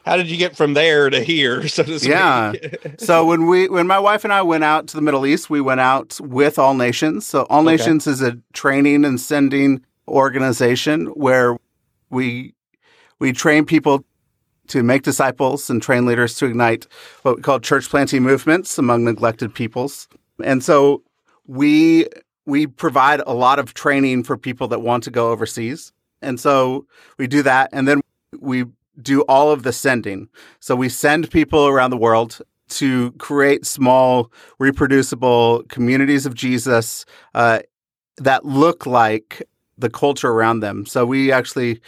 how 0.07 0.17
did 0.17 0.31
you 0.31 0.37
get 0.37 0.57
from 0.57 0.75
there 0.75 1.11
to 1.11 1.23
here 1.23 1.67
so 1.69 1.83
to 1.83 1.99
speak 1.99 2.11
yeah 2.11 2.53
so 2.99 3.25
when 3.25 3.47
we 3.47 3.69
when 3.69 3.87
my 3.87 3.99
wife 3.99 4.25
and 4.25 4.33
i 4.33 4.41
went 4.41 4.65
out 4.65 4.87
to 4.87 4.97
the 4.97 5.03
middle 5.03 5.27
east 5.27 5.51
we 5.51 5.61
went 5.61 5.81
out 5.81 6.19
with 6.21 6.59
all 6.59 6.75
nations 6.75 7.27
so 7.27 7.43
all 7.51 7.61
okay. 7.61 7.77
nations 7.77 8.07
is 8.07 8.23
a 8.23 8.39
training 8.53 9.05
and 9.05 9.21
sending 9.21 9.85
organization 10.09 11.07
where 11.09 11.57
we 12.11 12.55
we 13.19 13.33
train 13.33 13.65
people 13.65 14.05
to 14.69 14.83
make 14.83 15.03
disciples 15.03 15.71
and 15.71 15.83
train 15.83 16.07
leaders 16.07 16.35
to 16.35 16.47
ignite 16.47 16.87
what 17.23 17.37
we 17.37 17.43
call 17.43 17.61
church 17.61 17.89
planting 17.89 18.23
movements 18.23 18.79
among 18.79 19.05
neglected 19.05 19.53
peoples 19.53 20.09
and 20.43 20.63
so 20.63 21.03
we 21.47 22.07
we 22.47 22.67
provide 22.67 23.21
a 23.27 23.35
lot 23.35 23.59
of 23.59 23.75
training 23.75 24.23
for 24.23 24.37
people 24.37 24.69
that 24.69 24.81
want 24.81 25.03
to 25.03 25.11
go 25.11 25.31
overseas 25.31 25.93
and 26.23 26.41
so 26.41 26.87
we 27.19 27.27
do 27.27 27.43
that. 27.43 27.71
And 27.73 27.87
then 27.87 28.01
we 28.39 28.65
do 29.01 29.23
all 29.23 29.51
of 29.51 29.63
the 29.63 29.73
sending. 29.73 30.29
So 30.61 30.77
we 30.77 30.89
send 30.89 31.31
people 31.31 31.67
around 31.67 31.91
the 31.91 31.97
world 31.97 32.41
to 32.69 33.13
create 33.13 33.65
small, 33.65 34.31
reproducible 34.59 35.63
communities 35.69 36.27
of 36.27 36.35
Jesus 36.35 37.05
uh, 37.35 37.61
that 38.19 38.45
look 38.45 38.87
like 38.87 39.43
the 39.79 39.91
culture 39.91 40.31
around 40.31 40.61
them. 40.61 40.87
So 40.87 41.05
we 41.05 41.31
actually 41.31 41.81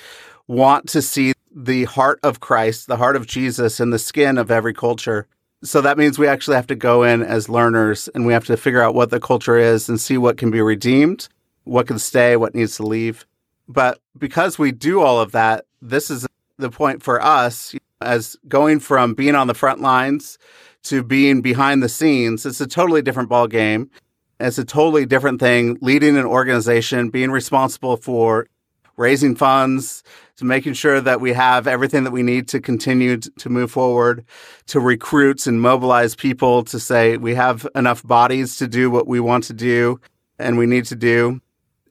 want 0.47 0.89
to 0.91 1.03
see 1.03 1.33
the 1.55 1.85
heart 1.85 2.21
of 2.23 2.41
Christ, 2.41 2.87
the 2.87 2.97
heart 2.97 3.17
of 3.17 3.27
Jesus 3.27 3.81
in 3.81 3.91
the 3.91 3.99
skin 3.99 4.39
of 4.39 4.51
every 4.51 4.75
culture. 4.75 5.27
So 5.65 5.81
that 5.81 5.99
means 5.99 6.19
we 6.19 6.29
actually 6.29 6.57
have 6.57 6.69
to 6.69 6.77
go 6.77 7.03
in 7.03 7.23
as 7.23 7.49
learners 7.49 8.09
and 8.15 8.27
we 8.27 8.33
have 8.33 8.45
to 8.47 8.57
figure 8.57 8.83
out 8.83 8.95
what 8.95 9.11
the 9.11 9.19
culture 9.19 9.59
is 9.59 9.89
and 9.89 10.01
see 10.01 10.17
what 10.17 10.37
can 10.37 10.51
be 10.51 10.61
redeemed, 10.61 11.29
what 11.65 11.89
can 11.89 11.99
stay, 11.99 12.37
what 12.37 12.55
needs 12.55 12.77
to 12.77 12.85
leave. 12.85 13.27
But 13.67 13.99
because 14.17 14.59
we 14.59 14.71
do 14.71 15.01
all 15.01 15.21
of 15.21 15.33
that, 15.33 15.65
this 15.83 16.11
is 16.11 16.27
the 16.59 16.71
point 16.71 17.03
for 17.03 17.23
us 17.23 17.75
as 18.01 18.37
going 18.47 18.81
from 18.81 19.15
being 19.15 19.35
on 19.35 19.47
the 19.47 19.55
front 19.55 19.81
lines 19.81 20.39
to 20.85 21.03
being 21.03 21.41
behind 21.41 21.83
the 21.83 21.89
scenes. 21.89 22.47
It's 22.47 22.61
a 22.61 22.67
totally 22.67 23.03
different 23.03 23.29
ball 23.29 23.47
game. 23.47 23.91
It's 24.41 24.59
a 24.59 24.65
totally 24.65 25.07
different 25.07 25.41
thing 25.41 25.79
leading 25.81 26.17
an 26.17 26.25
organization, 26.25 27.11
being 27.11 27.31
responsible 27.31 27.97
for 27.97 28.47
raising 28.97 29.35
funds, 29.35 30.03
to 30.37 30.45
making 30.45 30.73
sure 30.73 31.01
that 31.01 31.21
we 31.21 31.33
have 31.33 31.67
everything 31.67 32.05
that 32.05 32.13
we 32.13 32.23
need 32.23 32.47
to 32.49 32.61
continue 32.61 33.17
to 33.17 33.49
move 33.49 33.71
forward, 33.71 34.25
to 34.67 34.79
recruit 34.79 35.47
and 35.47 35.61
mobilize 35.61 36.15
people 36.15 36.65
to 36.65 36.79
say 36.79 37.17
we 37.17 37.35
have 37.35 37.67
enough 37.75 38.05
bodies 38.05 38.57
to 38.57 38.69
do 38.69 38.91
what 38.91 39.07
we 39.09 39.19
want 39.19 39.45
to 39.45 39.53
do 39.53 40.01
and 40.39 40.57
we 40.57 40.67
need 40.67 40.85
to 40.85 40.95
do 40.95 41.41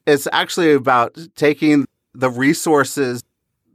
it's 0.08 0.26
actually 0.32 0.72
about 0.72 1.16
taking 1.36 1.86
the 2.14 2.30
resources 2.30 3.22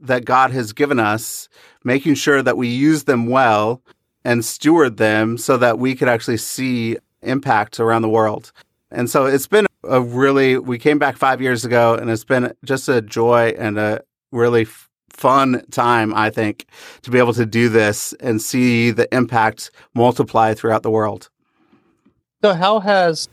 that 0.04 0.24
God 0.24 0.50
has 0.52 0.72
given 0.72 1.00
us, 1.00 1.48
making 1.82 2.14
sure 2.14 2.42
that 2.42 2.56
we 2.56 2.68
use 2.68 3.04
them 3.04 3.26
well 3.26 3.82
and 4.24 4.44
steward 4.44 4.96
them 4.96 5.36
so 5.36 5.56
that 5.56 5.78
we 5.78 5.94
could 5.94 6.08
actually 6.08 6.36
see 6.36 6.96
impact 7.22 7.80
around 7.80 8.02
the 8.02 8.08
world. 8.08 8.52
And 8.90 9.10
so 9.10 9.26
it's 9.26 9.46
been 9.46 9.66
a 9.82 10.00
really, 10.00 10.56
we 10.58 10.78
came 10.78 10.98
back 10.98 11.16
five 11.16 11.40
years 11.40 11.64
ago 11.64 11.94
and 11.94 12.10
it's 12.10 12.24
been 12.24 12.54
just 12.64 12.88
a 12.88 13.02
joy 13.02 13.54
and 13.58 13.78
a 13.78 14.02
really 14.30 14.62
f- 14.62 14.88
fun 15.10 15.64
time, 15.70 16.14
I 16.14 16.30
think, 16.30 16.66
to 17.02 17.10
be 17.10 17.18
able 17.18 17.34
to 17.34 17.46
do 17.46 17.68
this 17.68 18.12
and 18.20 18.40
see 18.40 18.90
the 18.90 19.12
impact 19.14 19.70
multiply 19.94 20.54
throughout 20.54 20.82
the 20.82 20.90
world. 20.90 21.28
So, 22.42 22.54
how 22.54 22.80
has 22.80 23.28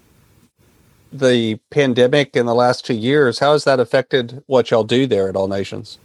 the 1.12 1.60
pandemic 1.70 2.36
in 2.36 2.46
the 2.46 2.56
last 2.56 2.86
two 2.86 2.94
years, 2.94 3.40
how 3.40 3.54
has 3.54 3.66
that 3.66 3.80
affected 3.80 4.44
what 4.48 4.72
y'all 4.72 4.84
do 4.84 5.06
there 5.06 5.28
at 5.28 5.36
All 5.36 5.48
Nations? 5.48 5.98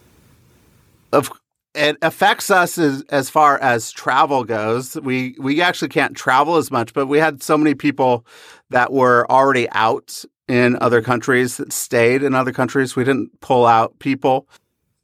Of 1.16 1.30
it 1.74 1.98
affects 2.02 2.50
us 2.50 2.78
as, 2.78 3.02
as 3.10 3.30
far 3.30 3.58
as 3.58 3.90
travel 3.90 4.44
goes. 4.44 4.96
We 4.96 5.34
we 5.38 5.62
actually 5.62 5.88
can't 5.88 6.16
travel 6.16 6.56
as 6.56 6.70
much, 6.70 6.92
but 6.92 7.06
we 7.06 7.18
had 7.18 7.42
so 7.42 7.56
many 7.56 7.74
people 7.74 8.26
that 8.70 8.92
were 8.92 9.30
already 9.30 9.68
out 9.70 10.24
in 10.48 10.76
other 10.80 11.02
countries 11.02 11.56
that 11.56 11.72
stayed 11.72 12.22
in 12.22 12.34
other 12.34 12.52
countries. 12.52 12.96
We 12.96 13.04
didn't 13.04 13.40
pull 13.40 13.66
out 13.66 13.98
people. 13.98 14.48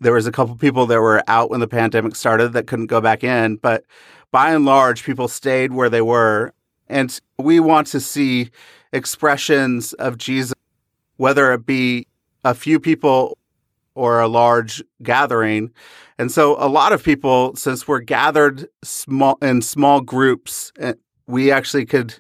There 0.00 0.12
was 0.12 0.26
a 0.26 0.33
couple 0.33 0.57
people 0.57 0.87
that 0.87 1.00
were 1.00 1.23
out 1.28 1.50
when 1.50 1.61
the 1.61 1.69
pandemic 1.69 2.14
started 2.14 2.52
that 2.52 2.66
couldn't 2.66 2.87
go 2.87 3.00
back 3.00 3.25
in, 3.25 3.57
but 3.57 3.85
by 4.31 4.52
and 4.52 4.64
large, 4.64 5.04
people 5.04 5.28
stayed 5.28 5.73
where 5.73 5.90
they 5.90 6.02
were. 6.02 6.52
And 6.88 7.19
we 7.38 7.61
want 7.61 7.87
to 7.88 8.00
see 8.00 8.50
expressions 8.92 9.92
of 9.95 10.19
Jesus, 10.19 10.54
whether 11.16 11.52
it 11.52 11.64
be 11.64 12.07
a 12.45 12.54
few 12.54 12.81
people 12.81 13.38
or 13.94 14.20
a 14.20 14.28
large 14.28 14.82
gathering. 15.02 15.70
And 16.18 16.30
so 16.30 16.56
a 16.58 16.68
lot 16.68 16.92
of 16.92 17.02
people, 17.02 17.54
since 17.56 17.87
we're 17.87 18.00
gathered 18.00 18.68
small 18.82 19.38
in 19.42 19.62
small 19.62 20.00
groups, 20.00 20.72
eh, 20.78 20.94
we 21.26 21.50
actually 21.50 21.87
could 21.87 22.14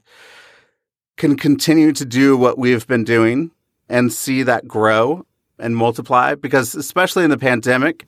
can 1.16 1.36
continue 1.36 1.92
to 1.92 2.04
do 2.04 2.36
what 2.36 2.58
we've 2.58 2.86
been 2.86 3.04
doing 3.04 3.50
and 3.88 4.12
see 4.12 4.42
that 4.42 4.66
grow 4.66 5.26
and 5.58 5.76
multiply 5.76 6.34
because 6.34 6.74
especially 6.74 7.24
in 7.24 7.30
the 7.30 7.38
pandemic, 7.38 8.06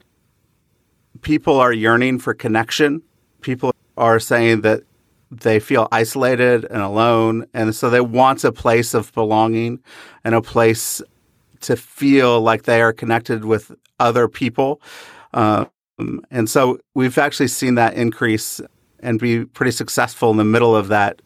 people 1.21 1.59
are 1.59 1.71
yearning 1.71 2.19
for 2.19 2.33
connection. 2.33 3.01
People 3.41 3.73
are 3.97 4.19
saying 4.19 4.61
that 4.61 4.83
they 5.31 5.59
feel 5.59 5.87
isolated 5.91 6.65
and 6.65 6.81
alone. 6.81 7.45
And 7.53 7.75
so 7.75 7.89
they 7.89 8.01
want 8.01 8.43
a 8.43 8.51
place 8.51 8.93
of 8.93 9.13
belonging 9.13 9.79
and 10.23 10.35
a 10.35 10.41
place 10.41 11.01
to 11.65 11.75
feel 11.75 12.41
like 12.41 12.63
they 12.63 12.81
are 12.81 12.93
connected 12.93 13.45
with 13.45 13.71
other 13.99 14.27
people. 14.27 14.81
Um, 15.33 15.69
and 16.31 16.49
so 16.49 16.79
we've 16.93 17.17
actually 17.17 17.47
seen 17.47 17.75
that 17.75 17.93
increase 17.93 18.61
and 18.99 19.19
be 19.19 19.45
pretty 19.45 19.71
successful 19.71 20.31
in 20.31 20.37
the 20.37 20.43
middle 20.43 20.75
of 20.75 20.87
that, 20.89 21.21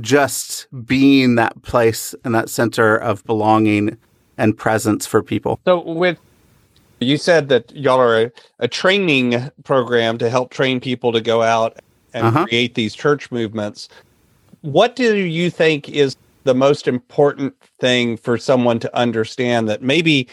just 0.00 0.66
being 0.86 1.34
that 1.34 1.60
place 1.62 2.14
and 2.24 2.34
that 2.34 2.48
center 2.48 2.96
of 2.96 3.24
belonging 3.24 3.96
and 4.38 4.56
presence 4.56 5.06
for 5.06 5.22
people. 5.22 5.60
So, 5.64 5.80
with 5.80 6.18
you 7.00 7.16
said 7.16 7.48
that 7.48 7.74
y'all 7.74 8.00
are 8.00 8.22
a, 8.22 8.32
a 8.60 8.68
training 8.68 9.50
program 9.64 10.18
to 10.18 10.30
help 10.30 10.50
train 10.50 10.80
people 10.80 11.12
to 11.12 11.20
go 11.20 11.42
out 11.42 11.78
and 12.12 12.26
uh-huh. 12.26 12.46
create 12.46 12.74
these 12.74 12.94
church 12.94 13.30
movements. 13.30 13.88
What 14.62 14.96
do 14.96 15.16
you 15.16 15.50
think 15.50 15.88
is 15.88 16.16
the 16.44 16.54
most 16.54 16.86
important 16.86 17.54
thing 17.80 18.16
for 18.16 18.38
someone 18.38 18.78
to 18.78 18.96
understand 18.96 19.68
that 19.68 19.82
maybe 19.82 20.28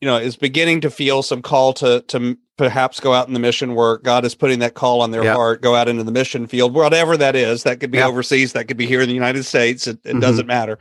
you 0.00 0.08
know 0.08 0.16
is 0.16 0.36
beginning 0.36 0.80
to 0.82 0.90
feel 0.90 1.22
some 1.22 1.42
call 1.42 1.72
to 1.74 2.02
to 2.02 2.38
perhaps 2.56 3.00
go 3.00 3.12
out 3.12 3.26
in 3.26 3.34
the 3.34 3.40
mission 3.40 3.74
work. 3.74 4.04
God 4.04 4.24
is 4.24 4.34
putting 4.34 4.60
that 4.60 4.74
call 4.74 5.00
on 5.00 5.10
their 5.10 5.24
yep. 5.24 5.36
heart 5.36 5.62
go 5.62 5.74
out 5.74 5.88
into 5.88 6.04
the 6.04 6.12
mission 6.12 6.46
field 6.46 6.74
whatever 6.74 7.16
that 7.16 7.34
is. 7.34 7.64
That 7.64 7.80
could 7.80 7.90
be 7.90 7.98
yep. 7.98 8.08
overseas 8.08 8.52
that 8.52 8.68
could 8.68 8.76
be 8.76 8.86
here 8.86 9.00
in 9.00 9.08
the 9.08 9.14
united 9.14 9.44
states. 9.44 9.86
It, 9.86 9.98
it 10.04 10.10
mm-hmm. 10.10 10.20
doesn't 10.20 10.46
matter. 10.46 10.78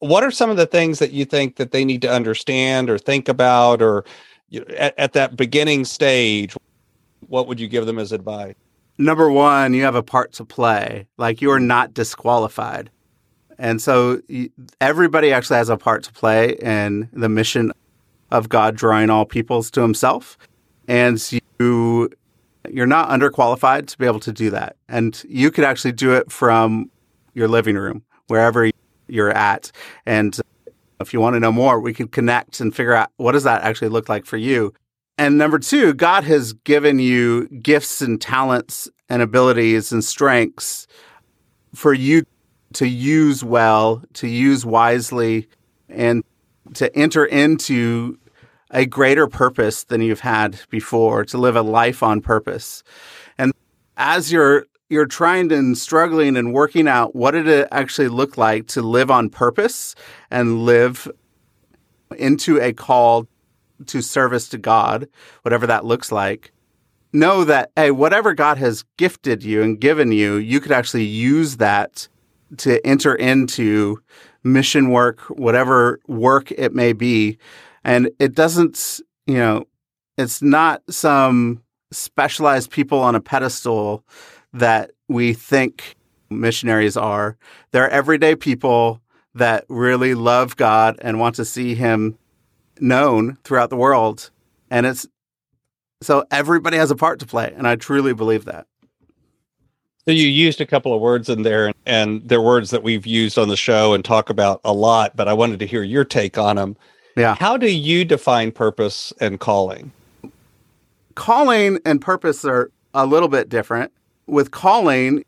What 0.00 0.24
are 0.24 0.30
some 0.30 0.50
of 0.50 0.58
the 0.58 0.66
things 0.66 0.98
that 0.98 1.12
you 1.12 1.24
think 1.24 1.56
that 1.56 1.70
they 1.70 1.84
need 1.84 2.02
to 2.02 2.12
understand 2.12 2.90
or 2.90 2.98
think 2.98 3.28
about 3.28 3.80
or 3.80 4.04
you 4.50 4.60
know, 4.60 4.74
at, 4.76 4.98
at 4.98 5.12
that 5.14 5.36
beginning 5.36 5.84
stage 5.84 6.54
what 7.28 7.48
would 7.48 7.58
you 7.58 7.66
give 7.66 7.86
them 7.86 7.98
as 7.98 8.12
advice? 8.12 8.54
Number 8.98 9.30
one 9.30 9.74
you 9.74 9.84
have 9.84 9.94
a 9.94 10.02
part 10.02 10.32
to 10.34 10.44
play. 10.44 11.06
Like 11.16 11.40
you're 11.40 11.60
not 11.60 11.94
disqualified 11.94 12.90
and 13.58 13.80
so 13.80 14.20
everybody 14.80 15.32
actually 15.32 15.56
has 15.56 15.68
a 15.68 15.76
part 15.76 16.02
to 16.04 16.12
play 16.12 16.54
in 16.54 17.08
the 17.12 17.28
mission 17.28 17.72
of 18.30 18.48
God 18.48 18.76
drawing 18.76 19.10
all 19.10 19.24
peoples 19.24 19.70
to 19.72 19.80
himself. 19.80 20.36
And 20.88 21.22
you 21.58 22.10
you're 22.68 22.86
not 22.86 23.08
underqualified 23.10 23.86
to 23.86 23.98
be 23.98 24.06
able 24.06 24.20
to 24.20 24.32
do 24.32 24.50
that. 24.50 24.76
And 24.88 25.22
you 25.28 25.50
could 25.50 25.64
actually 25.64 25.92
do 25.92 26.12
it 26.12 26.30
from 26.30 26.90
your 27.34 27.48
living 27.48 27.76
room, 27.76 28.02
wherever 28.26 28.68
you're 29.06 29.30
at. 29.30 29.70
And 30.04 30.38
if 31.00 31.12
you 31.12 31.20
want 31.20 31.34
to 31.34 31.40
know 31.40 31.52
more, 31.52 31.78
we 31.78 31.94
could 31.94 32.12
connect 32.12 32.60
and 32.60 32.74
figure 32.74 32.94
out 32.94 33.10
what 33.16 33.32
does 33.32 33.44
that 33.44 33.62
actually 33.62 33.88
look 33.88 34.08
like 34.08 34.26
for 34.26 34.36
you. 34.36 34.72
And 35.18 35.38
number 35.38 35.58
two, 35.58 35.94
God 35.94 36.24
has 36.24 36.52
given 36.52 36.98
you 36.98 37.48
gifts 37.48 38.02
and 38.02 38.20
talents 38.20 38.88
and 39.08 39.22
abilities 39.22 39.92
and 39.92 40.04
strengths 40.04 40.86
for 41.74 41.94
you 41.94 42.24
to 42.74 42.86
use 42.86 43.44
well, 43.44 44.02
to 44.14 44.28
use 44.28 44.64
wisely, 44.64 45.48
and 45.88 46.24
to 46.74 46.94
enter 46.96 47.24
into 47.24 48.18
a 48.70 48.84
greater 48.84 49.26
purpose 49.26 49.84
than 49.84 50.00
you've 50.00 50.20
had 50.20 50.58
before, 50.70 51.24
to 51.24 51.38
live 51.38 51.56
a 51.56 51.62
life 51.62 52.02
on 52.02 52.20
purpose. 52.20 52.82
And 53.38 53.52
as 53.96 54.32
you're 54.32 54.66
you're 54.88 55.06
trying 55.06 55.50
and 55.50 55.76
struggling 55.76 56.36
and 56.36 56.52
working 56.52 56.86
out 56.86 57.16
what 57.16 57.32
did 57.32 57.48
it 57.48 57.66
actually 57.72 58.06
look 58.06 58.38
like 58.38 58.68
to 58.68 58.82
live 58.82 59.10
on 59.10 59.28
purpose 59.28 59.96
and 60.30 60.64
live 60.64 61.10
into 62.18 62.60
a 62.60 62.72
call 62.72 63.26
to 63.86 64.00
service 64.00 64.48
to 64.48 64.58
God, 64.58 65.08
whatever 65.42 65.66
that 65.66 65.84
looks 65.84 66.12
like. 66.12 66.52
Know 67.12 67.44
that 67.44 67.70
hey, 67.76 67.90
whatever 67.90 68.34
God 68.34 68.58
has 68.58 68.84
gifted 68.96 69.42
you 69.42 69.62
and 69.62 69.80
given 69.80 70.12
you, 70.12 70.36
you 70.36 70.60
could 70.60 70.72
actually 70.72 71.04
use 71.04 71.56
that 71.56 72.08
to 72.58 72.84
enter 72.86 73.14
into 73.14 74.00
mission 74.44 74.90
work, 74.90 75.20
whatever 75.30 76.00
work 76.06 76.50
it 76.52 76.74
may 76.74 76.92
be. 76.92 77.38
And 77.84 78.10
it 78.18 78.34
doesn't, 78.34 79.00
you 79.26 79.38
know, 79.38 79.64
it's 80.16 80.42
not 80.42 80.82
some 80.88 81.62
specialized 81.92 82.70
people 82.70 83.00
on 83.00 83.14
a 83.14 83.20
pedestal 83.20 84.04
that 84.52 84.92
we 85.08 85.32
think 85.32 85.96
missionaries 86.30 86.96
are. 86.96 87.36
They're 87.72 87.90
everyday 87.90 88.34
people 88.36 89.00
that 89.34 89.64
really 89.68 90.14
love 90.14 90.56
God 90.56 90.98
and 91.02 91.20
want 91.20 91.36
to 91.36 91.44
see 91.44 91.74
Him 91.74 92.18
known 92.80 93.36
throughout 93.44 93.70
the 93.70 93.76
world. 93.76 94.30
And 94.70 94.86
it's 94.86 95.06
so 96.02 96.24
everybody 96.30 96.76
has 96.76 96.90
a 96.90 96.96
part 96.96 97.20
to 97.20 97.26
play. 97.26 97.52
And 97.56 97.66
I 97.66 97.76
truly 97.76 98.14
believe 98.14 98.44
that. 98.46 98.66
So 100.06 100.12
you 100.12 100.28
used 100.28 100.60
a 100.60 100.66
couple 100.66 100.94
of 100.94 101.00
words 101.00 101.28
in 101.28 101.42
there, 101.42 101.72
and 101.84 102.22
they're 102.28 102.40
words 102.40 102.70
that 102.70 102.84
we've 102.84 103.06
used 103.06 103.38
on 103.38 103.48
the 103.48 103.56
show 103.56 103.92
and 103.92 104.04
talk 104.04 104.30
about 104.30 104.60
a 104.64 104.72
lot. 104.72 105.16
But 105.16 105.26
I 105.26 105.32
wanted 105.32 105.58
to 105.58 105.66
hear 105.66 105.82
your 105.82 106.04
take 106.04 106.38
on 106.38 106.54
them. 106.54 106.76
Yeah. 107.16 107.34
How 107.34 107.56
do 107.56 107.68
you 107.68 108.04
define 108.04 108.52
purpose 108.52 109.12
and 109.20 109.40
calling? 109.40 109.90
Calling 111.16 111.80
and 111.84 112.00
purpose 112.00 112.44
are 112.44 112.70
a 112.94 113.04
little 113.04 113.28
bit 113.28 113.48
different. 113.48 113.90
With 114.28 114.52
calling, 114.52 115.24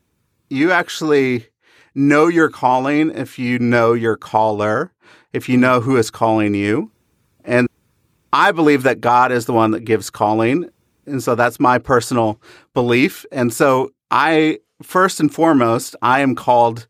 you 0.49 0.71
actually 0.71 1.47
know 1.93 2.27
your 2.27 2.49
calling 2.49 3.09
if 3.09 3.37
you 3.37 3.59
know 3.59 3.91
your 3.91 4.15
caller, 4.15 4.93
if 5.33 5.49
you 5.49 5.57
know 5.57 5.81
who 5.81 5.97
is 5.97 6.09
calling 6.09 6.55
you. 6.55 6.89
And 7.43 7.67
I 8.31 8.53
believe 8.53 8.83
that 8.83 9.01
God 9.01 9.33
is 9.33 9.45
the 9.45 9.53
one 9.53 9.71
that 9.71 9.81
gives 9.81 10.09
calling. 10.09 10.69
And 11.05 11.21
so 11.21 11.35
that's 11.35 11.59
my 11.59 11.79
personal 11.79 12.39
belief. 12.73 13.25
And 13.33 13.51
so 13.51 13.91
I 14.09 14.59
first 14.81 15.19
and 15.19 15.33
foremost, 15.33 15.95
I 16.01 16.21
am 16.21 16.35
called 16.35 16.87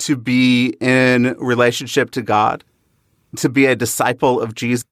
to 0.00 0.16
be 0.16 0.74
in 0.80 1.36
relationship 1.38 2.10
to 2.12 2.22
God, 2.22 2.64
to 3.36 3.48
be 3.48 3.66
a 3.66 3.76
disciple 3.76 4.40
of 4.40 4.54
Jesus, 4.54 4.84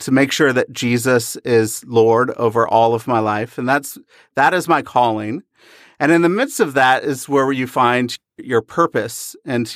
to 0.00 0.10
make 0.10 0.32
sure 0.32 0.52
that 0.52 0.72
Jesus 0.72 1.36
is 1.36 1.84
Lord 1.86 2.30
over 2.32 2.66
all 2.66 2.94
of 2.94 3.06
my 3.06 3.18
life. 3.18 3.58
And 3.58 3.68
that's 3.68 3.98
that 4.34 4.54
is 4.54 4.68
my 4.68 4.82
calling. 4.82 5.42
And 5.98 6.10
in 6.10 6.22
the 6.22 6.28
midst 6.28 6.60
of 6.60 6.74
that 6.74 7.04
is 7.04 7.28
where 7.28 7.52
you 7.52 7.66
find 7.66 8.16
your 8.38 8.62
purpose. 8.62 9.36
And 9.44 9.72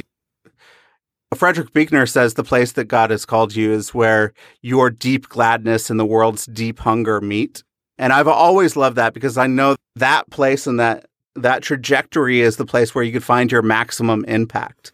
Frederick 1.34 1.72
Buechner 1.72 2.06
says 2.06 2.34
the 2.34 2.44
place 2.44 2.72
that 2.72 2.86
God 2.86 3.10
has 3.10 3.26
called 3.26 3.54
you 3.54 3.72
is 3.72 3.92
where 3.92 4.32
your 4.62 4.88
deep 4.88 5.28
gladness 5.28 5.90
and 5.90 6.00
the 6.00 6.06
world's 6.06 6.46
deep 6.46 6.78
hunger 6.78 7.20
meet. 7.20 7.62
And 7.98 8.12
I've 8.12 8.28
always 8.28 8.76
loved 8.76 8.96
that 8.96 9.14
because 9.14 9.36
I 9.36 9.46
know 9.46 9.76
that 9.96 10.30
place 10.30 10.66
and 10.66 10.80
that 10.80 11.06
that 11.36 11.62
trajectory 11.62 12.40
is 12.40 12.56
the 12.56 12.66
place 12.66 12.94
where 12.94 13.04
you 13.04 13.12
could 13.12 13.24
find 13.24 13.50
your 13.50 13.62
maximum 13.62 14.24
impact. 14.26 14.92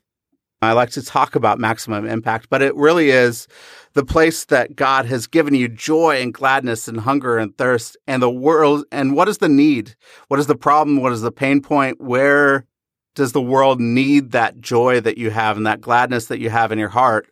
I 0.62 0.72
like 0.72 0.90
to 0.90 1.02
talk 1.02 1.34
about 1.34 1.58
maximum 1.58 2.06
impact, 2.06 2.48
but 2.50 2.60
it 2.60 2.74
really 2.76 3.10
is 3.10 3.48
the 3.94 4.04
place 4.04 4.44
that 4.46 4.76
God 4.76 5.06
has 5.06 5.26
given 5.26 5.54
you 5.54 5.68
joy 5.68 6.20
and 6.20 6.34
gladness 6.34 6.86
and 6.86 7.00
hunger 7.00 7.38
and 7.38 7.56
thirst 7.56 7.96
and 8.06 8.22
the 8.22 8.30
world. 8.30 8.84
And 8.92 9.16
what 9.16 9.28
is 9.28 9.38
the 9.38 9.48
need? 9.48 9.96
What 10.28 10.38
is 10.38 10.48
the 10.48 10.56
problem? 10.56 11.00
What 11.00 11.12
is 11.12 11.22
the 11.22 11.32
pain 11.32 11.62
point? 11.62 11.98
Where 11.98 12.66
does 13.14 13.32
the 13.32 13.40
world 13.40 13.80
need 13.80 14.32
that 14.32 14.60
joy 14.60 15.00
that 15.00 15.16
you 15.16 15.30
have 15.30 15.56
and 15.56 15.66
that 15.66 15.80
gladness 15.80 16.26
that 16.26 16.40
you 16.40 16.50
have 16.50 16.72
in 16.72 16.78
your 16.78 16.90
heart? 16.90 17.26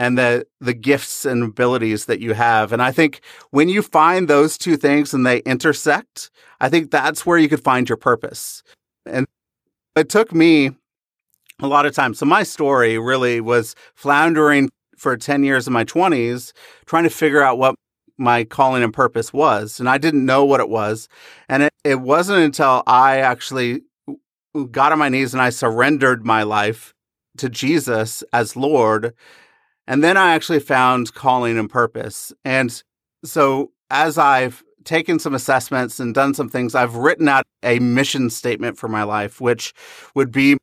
And 0.00 0.16
the 0.16 0.46
the 0.62 0.72
gifts 0.72 1.26
and 1.26 1.42
abilities 1.42 2.06
that 2.06 2.20
you 2.20 2.32
have. 2.32 2.72
And 2.72 2.80
I 2.80 2.90
think 2.90 3.20
when 3.50 3.68
you 3.68 3.82
find 3.82 4.26
those 4.26 4.56
two 4.56 4.78
things 4.78 5.12
and 5.12 5.26
they 5.26 5.40
intersect, 5.40 6.30
I 6.58 6.70
think 6.70 6.90
that's 6.90 7.26
where 7.26 7.36
you 7.36 7.50
could 7.50 7.62
find 7.62 7.86
your 7.86 7.98
purpose. 7.98 8.62
And 9.04 9.26
it 9.94 10.08
took 10.08 10.34
me 10.34 10.70
a 11.60 11.66
lot 11.66 11.84
of 11.84 11.94
time. 11.94 12.14
So 12.14 12.24
my 12.24 12.44
story 12.44 12.98
really 12.98 13.42
was 13.42 13.74
floundering 13.94 14.70
for 14.96 15.18
10 15.18 15.44
years 15.44 15.66
in 15.66 15.74
my 15.74 15.84
20s 15.84 16.52
trying 16.86 17.04
to 17.04 17.10
figure 17.10 17.42
out 17.42 17.58
what 17.58 17.74
my 18.16 18.44
calling 18.44 18.82
and 18.82 18.94
purpose 18.94 19.34
was. 19.34 19.78
And 19.80 19.88
I 19.88 19.98
didn't 19.98 20.24
know 20.24 20.46
what 20.46 20.60
it 20.60 20.70
was. 20.70 21.08
And 21.46 21.64
it, 21.64 21.74
it 21.84 22.00
wasn't 22.00 22.40
until 22.40 22.82
I 22.86 23.18
actually 23.18 23.82
got 24.70 24.92
on 24.92 24.98
my 24.98 25.10
knees 25.10 25.34
and 25.34 25.42
I 25.42 25.50
surrendered 25.50 26.24
my 26.24 26.42
life 26.42 26.94
to 27.36 27.50
Jesus 27.50 28.24
as 28.32 28.56
Lord 28.56 29.14
and 29.90 30.04
then 30.04 30.16
I 30.16 30.34
actually 30.34 30.60
found 30.60 31.14
calling 31.14 31.58
and 31.58 31.68
purpose. 31.68 32.32
And 32.44 32.80
so 33.24 33.72
as 33.90 34.18
I've 34.18 34.62
taken 34.84 35.18
some 35.18 35.34
assessments 35.34 35.98
and 35.98 36.14
done 36.14 36.32
some 36.32 36.48
things, 36.48 36.76
I've 36.76 36.94
written 36.94 37.26
out 37.26 37.42
a 37.64 37.80
mission 37.80 38.30
statement 38.30 38.78
for 38.78 38.86
my 38.86 39.02
life, 39.02 39.40
which 39.40 39.74
would 40.14 40.30
be 40.30 40.58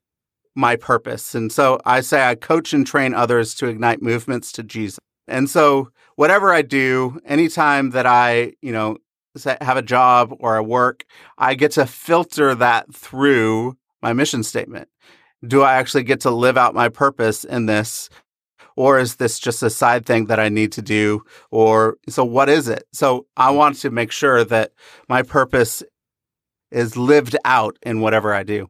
my 0.55 0.77
purpose. 0.77 1.35
And 1.35 1.51
so 1.51 1.77
I 1.83 1.99
say 1.99 2.25
I 2.25 2.35
coach 2.35 2.71
and 2.71 2.87
train 2.87 3.13
others 3.13 3.53
to 3.55 3.67
ignite 3.67 4.01
movements 4.01 4.53
to 4.53 4.63
Jesus. 4.63 4.99
And 5.27 5.49
so 5.49 5.89
whatever 6.15 6.53
I 6.53 6.61
do, 6.61 7.19
anytime 7.25 7.89
that 7.89 8.05
I, 8.05 8.53
you 8.61 8.71
know, 8.71 8.95
have 9.59 9.75
a 9.75 9.81
job 9.81 10.37
or 10.39 10.55
I 10.55 10.61
work, 10.61 11.03
I 11.37 11.55
get 11.55 11.71
to 11.71 11.85
filter 11.85 12.55
that 12.55 12.95
through 12.95 13.75
my 14.01 14.13
mission 14.13 14.41
statement. 14.43 14.87
Do 15.45 15.63
I 15.63 15.73
actually 15.73 16.03
get 16.03 16.21
to 16.21 16.31
live 16.31 16.57
out 16.57 16.73
my 16.73 16.87
purpose 16.87 17.43
in 17.43 17.65
this? 17.65 18.09
Or 18.77 18.99
is 18.99 19.15
this 19.15 19.39
just 19.39 19.63
a 19.63 19.69
side 19.69 20.05
thing 20.05 20.27
that 20.27 20.39
I 20.39 20.49
need 20.49 20.71
to 20.73 20.81
do? 20.81 21.23
Or 21.51 21.97
so 22.07 22.23
what 22.23 22.47
is 22.47 22.69
it? 22.69 22.83
So 22.93 23.25
I 23.35 23.49
want 23.49 23.77
to 23.77 23.89
make 23.89 24.11
sure 24.11 24.45
that 24.45 24.71
my 25.09 25.23
purpose 25.23 25.83
is 26.71 26.95
lived 26.95 27.35
out 27.43 27.75
in 27.81 28.01
whatever 28.01 28.33
I 28.33 28.43
do. 28.43 28.69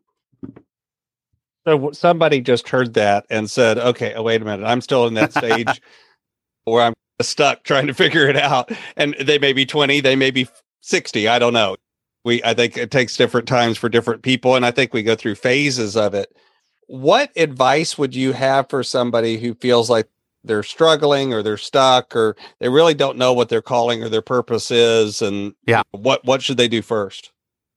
So 1.67 1.91
somebody 1.91 2.39
just 2.39 2.69
heard 2.69 2.93
that 2.93 3.25
and 3.29 3.51
said, 3.51 3.77
okay, 3.77 4.13
oh, 4.15 4.23
wait 4.23 4.41
a 4.41 4.45
minute. 4.45 4.65
I'm 4.65 4.79
still 4.79 5.05
in 5.05 5.15
that 5.15 5.33
stage 5.33 5.81
where 6.63 6.83
I'm 6.83 6.93
stuck 7.21 7.63
trying 7.63 7.87
to 7.87 7.93
figure 7.93 8.29
it 8.29 8.37
out. 8.37 8.71
And 8.95 9.13
they 9.19 9.37
may 9.37 9.51
be 9.51 9.65
20, 9.65 9.99
they 9.99 10.15
may 10.15 10.31
be 10.31 10.47
60. 10.81 11.27
I 11.27 11.37
don't 11.37 11.53
know. 11.53 11.75
We, 12.23 12.41
I 12.43 12.53
think 12.53 12.77
it 12.77 12.91
takes 12.91 13.17
different 13.17 13.49
times 13.49 13.77
for 13.77 13.89
different 13.89 14.21
people. 14.21 14.55
And 14.55 14.65
I 14.65 14.71
think 14.71 14.93
we 14.93 15.03
go 15.03 15.15
through 15.15 15.35
phases 15.35 15.97
of 15.97 16.13
it. 16.13 16.33
What 16.87 17.31
advice 17.35 17.97
would 17.97 18.15
you 18.15 18.31
have 18.33 18.69
for 18.69 18.81
somebody 18.81 19.37
who 19.37 19.53
feels 19.53 19.89
like 19.89 20.07
they're 20.43 20.63
struggling 20.63 21.33
or 21.33 21.43
they're 21.43 21.57
stuck 21.57 22.15
or 22.15 22.35
they 22.59 22.69
really 22.69 22.93
don't 22.93 23.17
know 23.17 23.33
what 23.33 23.49
their 23.49 23.61
calling 23.61 24.03
or 24.03 24.09
their 24.09 24.21
purpose 24.21 24.71
is 24.71 25.21
and 25.21 25.53
yeah. 25.65 25.83
what 25.91 26.23
what 26.25 26.41
should 26.41 26.57
they 26.57 26.67
do 26.67 26.81
first? 26.81 27.31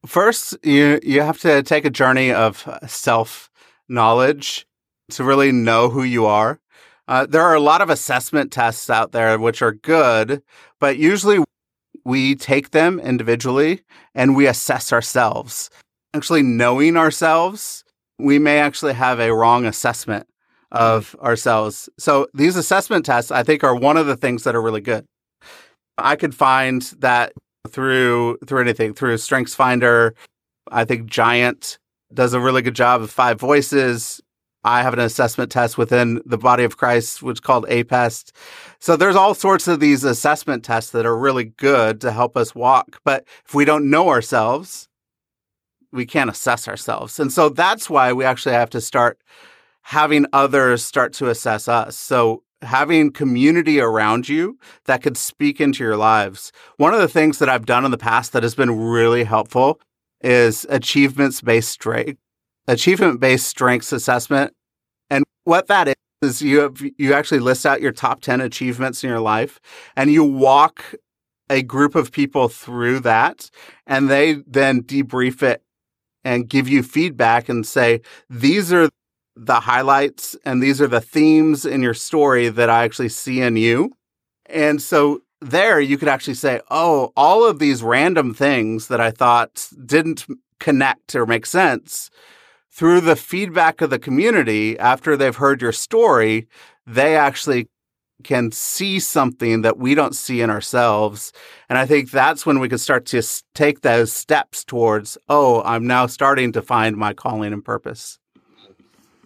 First 0.06 0.56
you 0.62 1.00
you 1.02 1.20
have 1.22 1.38
to 1.40 1.62
take 1.62 1.84
a 1.84 1.90
journey 1.90 2.32
of 2.32 2.66
self 2.86 3.50
knowledge 3.88 4.66
to 5.10 5.24
really 5.24 5.52
know 5.52 5.90
who 5.90 6.02
you 6.02 6.26
are. 6.26 6.60
Uh, 7.08 7.26
there 7.26 7.42
are 7.42 7.56
a 7.56 7.60
lot 7.60 7.80
of 7.80 7.90
assessment 7.90 8.52
tests 8.52 8.88
out 8.88 9.12
there 9.12 9.38
which 9.38 9.62
are 9.62 9.72
good 9.72 10.42
but 10.78 10.96
usually 10.96 11.42
we 12.04 12.34
take 12.34 12.70
them 12.70 12.98
individually 13.00 13.82
and 14.14 14.36
we 14.36 14.46
assess 14.46 14.92
ourselves. 14.92 15.70
Actually 16.14 16.42
knowing 16.42 16.96
ourselves 16.96 17.84
we 18.22 18.38
may 18.38 18.58
actually 18.58 18.94
have 18.94 19.20
a 19.20 19.34
wrong 19.34 19.66
assessment 19.66 20.26
of 20.72 21.16
ourselves. 21.20 21.88
So 21.98 22.28
these 22.34 22.56
assessment 22.56 23.04
tests, 23.04 23.30
I 23.30 23.42
think, 23.42 23.64
are 23.64 23.74
one 23.74 23.96
of 23.96 24.06
the 24.06 24.16
things 24.16 24.44
that 24.44 24.54
are 24.54 24.62
really 24.62 24.80
good. 24.80 25.04
I 25.98 26.16
could 26.16 26.34
find 26.34 26.82
that 26.98 27.32
through 27.68 28.38
through 28.46 28.60
anything 28.60 28.94
through 28.94 29.18
Strengths 29.18 29.54
Finder. 29.54 30.14
I 30.70 30.84
think 30.84 31.10
Giant 31.10 31.78
does 32.12 32.32
a 32.32 32.40
really 32.40 32.62
good 32.62 32.74
job 32.74 33.02
of 33.02 33.10
five 33.10 33.38
voices. 33.38 34.20
I 34.62 34.82
have 34.82 34.92
an 34.92 35.00
assessment 35.00 35.50
test 35.50 35.78
within 35.78 36.20
the 36.26 36.36
body 36.36 36.64
of 36.64 36.76
Christ, 36.76 37.22
which 37.22 37.36
is 37.36 37.40
called 37.40 37.64
APEST. 37.68 38.32
So 38.78 38.94
there's 38.94 39.16
all 39.16 39.34
sorts 39.34 39.66
of 39.66 39.80
these 39.80 40.04
assessment 40.04 40.64
tests 40.64 40.90
that 40.90 41.06
are 41.06 41.16
really 41.16 41.44
good 41.44 42.00
to 42.02 42.12
help 42.12 42.36
us 42.36 42.54
walk. 42.54 43.00
But 43.04 43.24
if 43.46 43.54
we 43.54 43.64
don't 43.64 43.88
know 43.88 44.10
ourselves, 44.10 44.89
we 45.92 46.06
can't 46.06 46.30
assess 46.30 46.68
ourselves. 46.68 47.18
And 47.18 47.32
so 47.32 47.48
that's 47.48 47.90
why 47.90 48.12
we 48.12 48.24
actually 48.24 48.54
have 48.54 48.70
to 48.70 48.80
start 48.80 49.20
having 49.82 50.26
others 50.32 50.84
start 50.84 51.12
to 51.14 51.28
assess 51.28 51.68
us. 51.68 51.96
So 51.96 52.42
having 52.62 53.10
community 53.10 53.80
around 53.80 54.28
you 54.28 54.58
that 54.84 55.02
could 55.02 55.16
speak 55.16 55.60
into 55.60 55.82
your 55.82 55.96
lives. 55.96 56.52
One 56.76 56.92
of 56.92 57.00
the 57.00 57.08
things 57.08 57.38
that 57.38 57.48
I've 57.48 57.66
done 57.66 57.84
in 57.84 57.90
the 57.90 57.98
past 57.98 58.32
that 58.32 58.42
has 58.42 58.54
been 58.54 58.78
really 58.78 59.24
helpful 59.24 59.80
is 60.20 60.66
achievements 60.68 61.40
based 61.40 61.70
strength, 61.70 62.20
achievement 62.66 63.20
based 63.20 63.46
strengths 63.46 63.92
assessment. 63.92 64.52
And 65.08 65.24
what 65.44 65.68
that 65.68 65.88
is, 65.88 65.94
is 66.22 66.42
you 66.42 66.60
have, 66.60 66.82
you 66.98 67.14
actually 67.14 67.40
list 67.40 67.64
out 67.64 67.80
your 67.80 67.92
top 67.92 68.20
10 68.20 68.42
achievements 68.42 69.02
in 69.02 69.08
your 69.08 69.20
life 69.20 69.58
and 69.96 70.12
you 70.12 70.22
walk 70.22 70.94
a 71.48 71.62
group 71.62 71.94
of 71.94 72.12
people 72.12 72.48
through 72.48 73.00
that 73.00 73.50
and 73.86 74.10
they 74.10 74.34
then 74.46 74.82
debrief 74.82 75.42
it 75.42 75.62
and 76.24 76.48
give 76.48 76.68
you 76.68 76.82
feedback 76.82 77.48
and 77.48 77.66
say, 77.66 78.00
these 78.28 78.72
are 78.72 78.88
the 79.36 79.60
highlights 79.60 80.36
and 80.44 80.62
these 80.62 80.80
are 80.80 80.86
the 80.86 81.00
themes 81.00 81.64
in 81.64 81.82
your 81.82 81.94
story 81.94 82.48
that 82.48 82.68
I 82.68 82.84
actually 82.84 83.08
see 83.08 83.40
in 83.40 83.56
you. 83.56 83.92
And 84.46 84.82
so 84.82 85.22
there 85.40 85.80
you 85.80 85.96
could 85.96 86.08
actually 86.08 86.34
say, 86.34 86.60
oh, 86.70 87.12
all 87.16 87.46
of 87.46 87.58
these 87.58 87.82
random 87.82 88.34
things 88.34 88.88
that 88.88 89.00
I 89.00 89.10
thought 89.10 89.68
didn't 89.86 90.26
connect 90.58 91.14
or 91.14 91.26
make 91.26 91.46
sense 91.46 92.10
through 92.70 93.00
the 93.00 93.16
feedback 93.16 93.80
of 93.80 93.90
the 93.90 93.98
community 93.98 94.78
after 94.78 95.16
they've 95.16 95.36
heard 95.36 95.60
your 95.60 95.72
story, 95.72 96.46
they 96.86 97.16
actually 97.16 97.68
can 98.24 98.52
see 98.52 99.00
something 99.00 99.62
that 99.62 99.78
we 99.78 99.94
don't 99.94 100.14
see 100.14 100.40
in 100.40 100.50
ourselves. 100.50 101.32
And 101.68 101.78
I 101.78 101.86
think 101.86 102.10
that's 102.10 102.44
when 102.44 102.60
we 102.60 102.68
can 102.68 102.78
start 102.78 103.06
to 103.06 103.22
take 103.54 103.80
those 103.80 104.12
steps 104.12 104.64
towards, 104.64 105.18
oh, 105.28 105.62
I'm 105.62 105.86
now 105.86 106.06
starting 106.06 106.52
to 106.52 106.62
find 106.62 106.96
my 106.96 107.12
calling 107.12 107.52
and 107.52 107.64
purpose. 107.64 108.18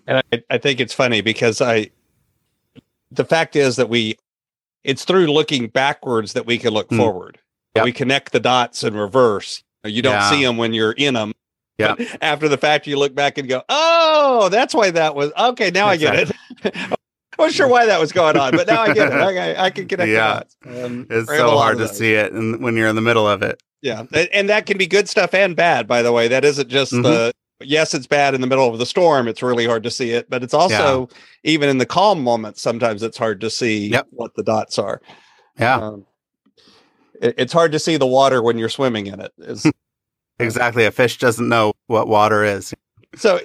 And 0.07 0.23
I, 0.33 0.43
I 0.51 0.59
think 0.59 0.81
it's 0.81 0.93
funny 0.93 1.21
because 1.21 1.61
I, 1.61 1.91
the 3.11 3.25
fact 3.25 3.57
is 3.57 3.77
that 3.77 3.89
we, 3.89 4.17
it's 4.83 5.05
through 5.05 5.27
looking 5.27 5.69
backwards 5.69 6.35
that 6.35 6.47
we 6.47 6.59
can 6.59 6.75
look 6.75 6.89
mm. 6.89 6.97
forward. 6.99 7.39
Yep. 7.77 7.85
We 7.85 7.93
connect 7.93 8.33
the 8.33 8.41
dots 8.41 8.85
in 8.85 8.95
reverse. 8.95 9.63
You 9.85 10.03
don't 10.03 10.15
yeah. 10.15 10.31
see 10.31 10.45
them 10.45 10.57
when 10.57 10.73
you're 10.73 10.93
in 10.93 11.15
them. 11.15 11.33
Yeah. 11.79 11.97
After 12.21 12.49
the 12.49 12.57
fact, 12.57 12.87
you 12.87 12.99
look 12.99 13.15
back 13.15 13.37
and 13.39 13.49
go, 13.49 13.63
"Oh, 13.69 14.49
that's 14.49 14.75
why 14.75 14.91
that 14.93 15.15
was 15.15 15.33
okay." 15.37 15.71
Now 15.71 15.91
exactly. 15.91 16.21
I 16.21 16.71
get 16.71 16.75
it. 16.75 16.91
I 17.38 17.42
wasn't 17.42 17.57
sure 17.57 17.68
why 17.68 17.87
that 17.87 18.01
was 18.01 18.12
going 18.12 18.37
on, 18.37 18.57
but 18.57 18.66
now 18.66 18.83
I 18.83 18.92
get 18.92 19.09
it. 19.09 19.14
I, 19.14 19.64
I 19.64 19.70
can 19.70 19.88
connect. 19.88 20.11
Yeah, 20.11 20.42
um, 20.85 21.07
it's 21.11 21.29
so 21.29 21.57
hard 21.57 21.79
to 21.79 21.88
see 21.88 22.14
it, 22.14 22.33
and 22.33 22.62
when 22.62 22.77
you're 22.77 22.88
in 22.88 22.97
the 22.97 23.03
middle 23.03 23.29
of 23.29 23.42
it. 23.42 23.62
Yeah, 23.83 24.05
and 24.33 24.49
that 24.49 24.66
can 24.66 24.79
be 24.79 24.87
good 24.87 25.09
stuff 25.09 25.35
and 25.35 25.55
bad. 25.55 25.87
By 25.87 26.03
the 26.03 26.12
way, 26.12 26.29
that 26.29 26.44
isn't 26.44 26.68
just 26.68 26.92
mm-hmm. 26.92 27.03
the 27.03 27.35
yes, 27.61 27.94
it's 27.94 28.07
bad 28.07 28.35
in 28.35 28.40
the 28.40 28.47
middle 28.47 28.68
of 28.68 28.79
the 28.79 28.87
storm. 28.87 29.29
It's 29.29 29.42
really 29.42 29.66
hard 29.66 29.83
to 29.83 29.90
see 29.90 30.11
it, 30.11 30.31
but 30.31 30.42
it's 30.42 30.55
also 30.55 31.09
yeah. 31.11 31.53
even 31.53 31.68
in 31.68 31.79
the 31.79 31.87
calm 31.87 32.23
moments. 32.23 32.62
Sometimes 32.62 33.03
it's 33.03 33.18
hard 33.18 33.40
to 33.42 33.51
see 33.51 33.88
yep. 33.88 34.07
what 34.11 34.35
the 34.37 34.42
dots 34.42 34.79
are. 34.79 35.03
Yeah, 35.59 35.77
um, 35.77 36.07
it, 37.20 37.35
it's 37.37 37.53
hard 37.53 37.73
to 37.73 37.79
see 37.79 37.97
the 37.97 38.07
water 38.07 38.42
when 38.42 38.59
you're 38.59 38.68
swimming 38.68 39.07
in 39.07 39.20
it. 39.20 39.33
Is 39.38 39.70
exactly 40.38 40.85
a 40.85 40.90
fish 40.90 41.18
doesn't 41.18 41.49
know 41.49 41.75
what 41.87 42.09
water 42.09 42.44
is. 42.44 42.75
So, 43.16 43.40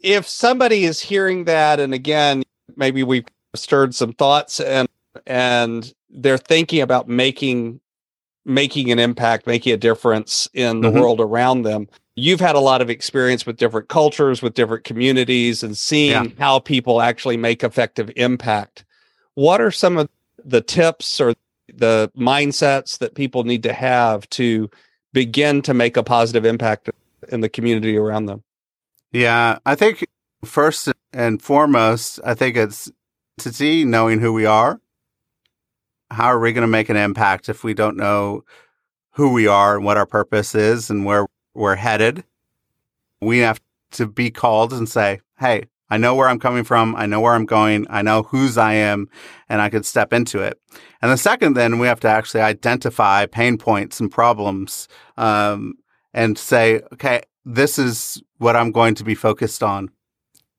if 0.00 0.26
somebody 0.26 0.84
is 0.84 1.00
hearing 1.00 1.44
that, 1.44 1.80
and 1.80 1.94
again, 1.94 2.42
maybe 2.76 3.02
we've 3.02 3.26
stirred 3.54 3.94
some 3.94 4.12
thoughts 4.12 4.60
and 4.60 4.88
and 5.26 5.94
they're 6.10 6.38
thinking 6.38 6.80
about 6.80 7.08
making 7.08 7.80
making 8.44 8.90
an 8.90 8.98
impact 8.98 9.46
making 9.46 9.72
a 9.72 9.76
difference 9.76 10.48
in 10.52 10.80
the 10.80 10.88
mm-hmm. 10.88 11.00
world 11.00 11.20
around 11.20 11.62
them 11.62 11.88
you've 12.16 12.40
had 12.40 12.54
a 12.54 12.60
lot 12.60 12.82
of 12.82 12.90
experience 12.90 13.46
with 13.46 13.56
different 13.56 13.88
cultures 13.88 14.42
with 14.42 14.54
different 14.54 14.84
communities 14.84 15.62
and 15.62 15.76
seeing 15.76 16.10
yeah. 16.10 16.30
how 16.38 16.58
people 16.58 17.00
actually 17.00 17.36
make 17.36 17.64
effective 17.64 18.10
impact 18.16 18.84
what 19.34 19.60
are 19.60 19.70
some 19.70 19.96
of 19.96 20.08
the 20.44 20.60
tips 20.60 21.20
or 21.20 21.34
the 21.72 22.10
mindsets 22.16 22.98
that 22.98 23.14
people 23.14 23.44
need 23.44 23.62
to 23.62 23.72
have 23.72 24.28
to 24.30 24.70
begin 25.12 25.62
to 25.62 25.72
make 25.72 25.96
a 25.96 26.02
positive 26.02 26.44
impact 26.44 26.90
in 27.28 27.40
the 27.40 27.48
community 27.48 27.96
around 27.96 28.26
them 28.26 28.42
yeah 29.12 29.58
i 29.64 29.74
think 29.74 30.06
first 30.44 30.92
and 31.14 31.40
foremost 31.40 32.20
i 32.24 32.34
think 32.34 32.56
it's 32.56 32.90
to 33.38 33.52
see 33.52 33.84
knowing 33.84 34.20
who 34.20 34.32
we 34.32 34.46
are. 34.46 34.80
How 36.10 36.26
are 36.26 36.38
we 36.38 36.52
going 36.52 36.62
to 36.62 36.68
make 36.68 36.88
an 36.88 36.96
impact 36.96 37.48
if 37.48 37.64
we 37.64 37.74
don't 37.74 37.96
know 37.96 38.44
who 39.12 39.32
we 39.32 39.46
are 39.46 39.76
and 39.76 39.84
what 39.84 39.96
our 39.96 40.06
purpose 40.06 40.54
is 40.54 40.90
and 40.90 41.04
where 41.04 41.26
we're 41.54 41.76
headed? 41.76 42.24
We 43.20 43.38
have 43.38 43.60
to 43.92 44.06
be 44.06 44.30
called 44.30 44.72
and 44.72 44.88
say, 44.88 45.20
Hey, 45.38 45.64
I 45.90 45.96
know 45.96 46.14
where 46.14 46.28
I'm 46.28 46.38
coming 46.38 46.64
from. 46.64 46.96
I 46.96 47.06
know 47.06 47.20
where 47.20 47.34
I'm 47.34 47.46
going. 47.46 47.86
I 47.90 48.02
know 48.02 48.22
whose 48.22 48.56
I 48.56 48.74
am 48.74 49.08
and 49.48 49.60
I 49.60 49.68
could 49.68 49.84
step 49.84 50.12
into 50.12 50.40
it. 50.40 50.58
And 51.02 51.10
the 51.10 51.16
second, 51.16 51.54
then 51.54 51.78
we 51.78 51.86
have 51.86 52.00
to 52.00 52.08
actually 52.08 52.40
identify 52.40 53.26
pain 53.26 53.58
points 53.58 54.00
and 54.00 54.10
problems, 54.10 54.88
um, 55.16 55.74
and 56.12 56.38
say, 56.38 56.80
okay, 56.92 57.22
this 57.44 57.78
is 57.78 58.22
what 58.38 58.56
I'm 58.56 58.72
going 58.72 58.94
to 58.94 59.04
be 59.04 59.14
focused 59.14 59.62
on. 59.62 59.90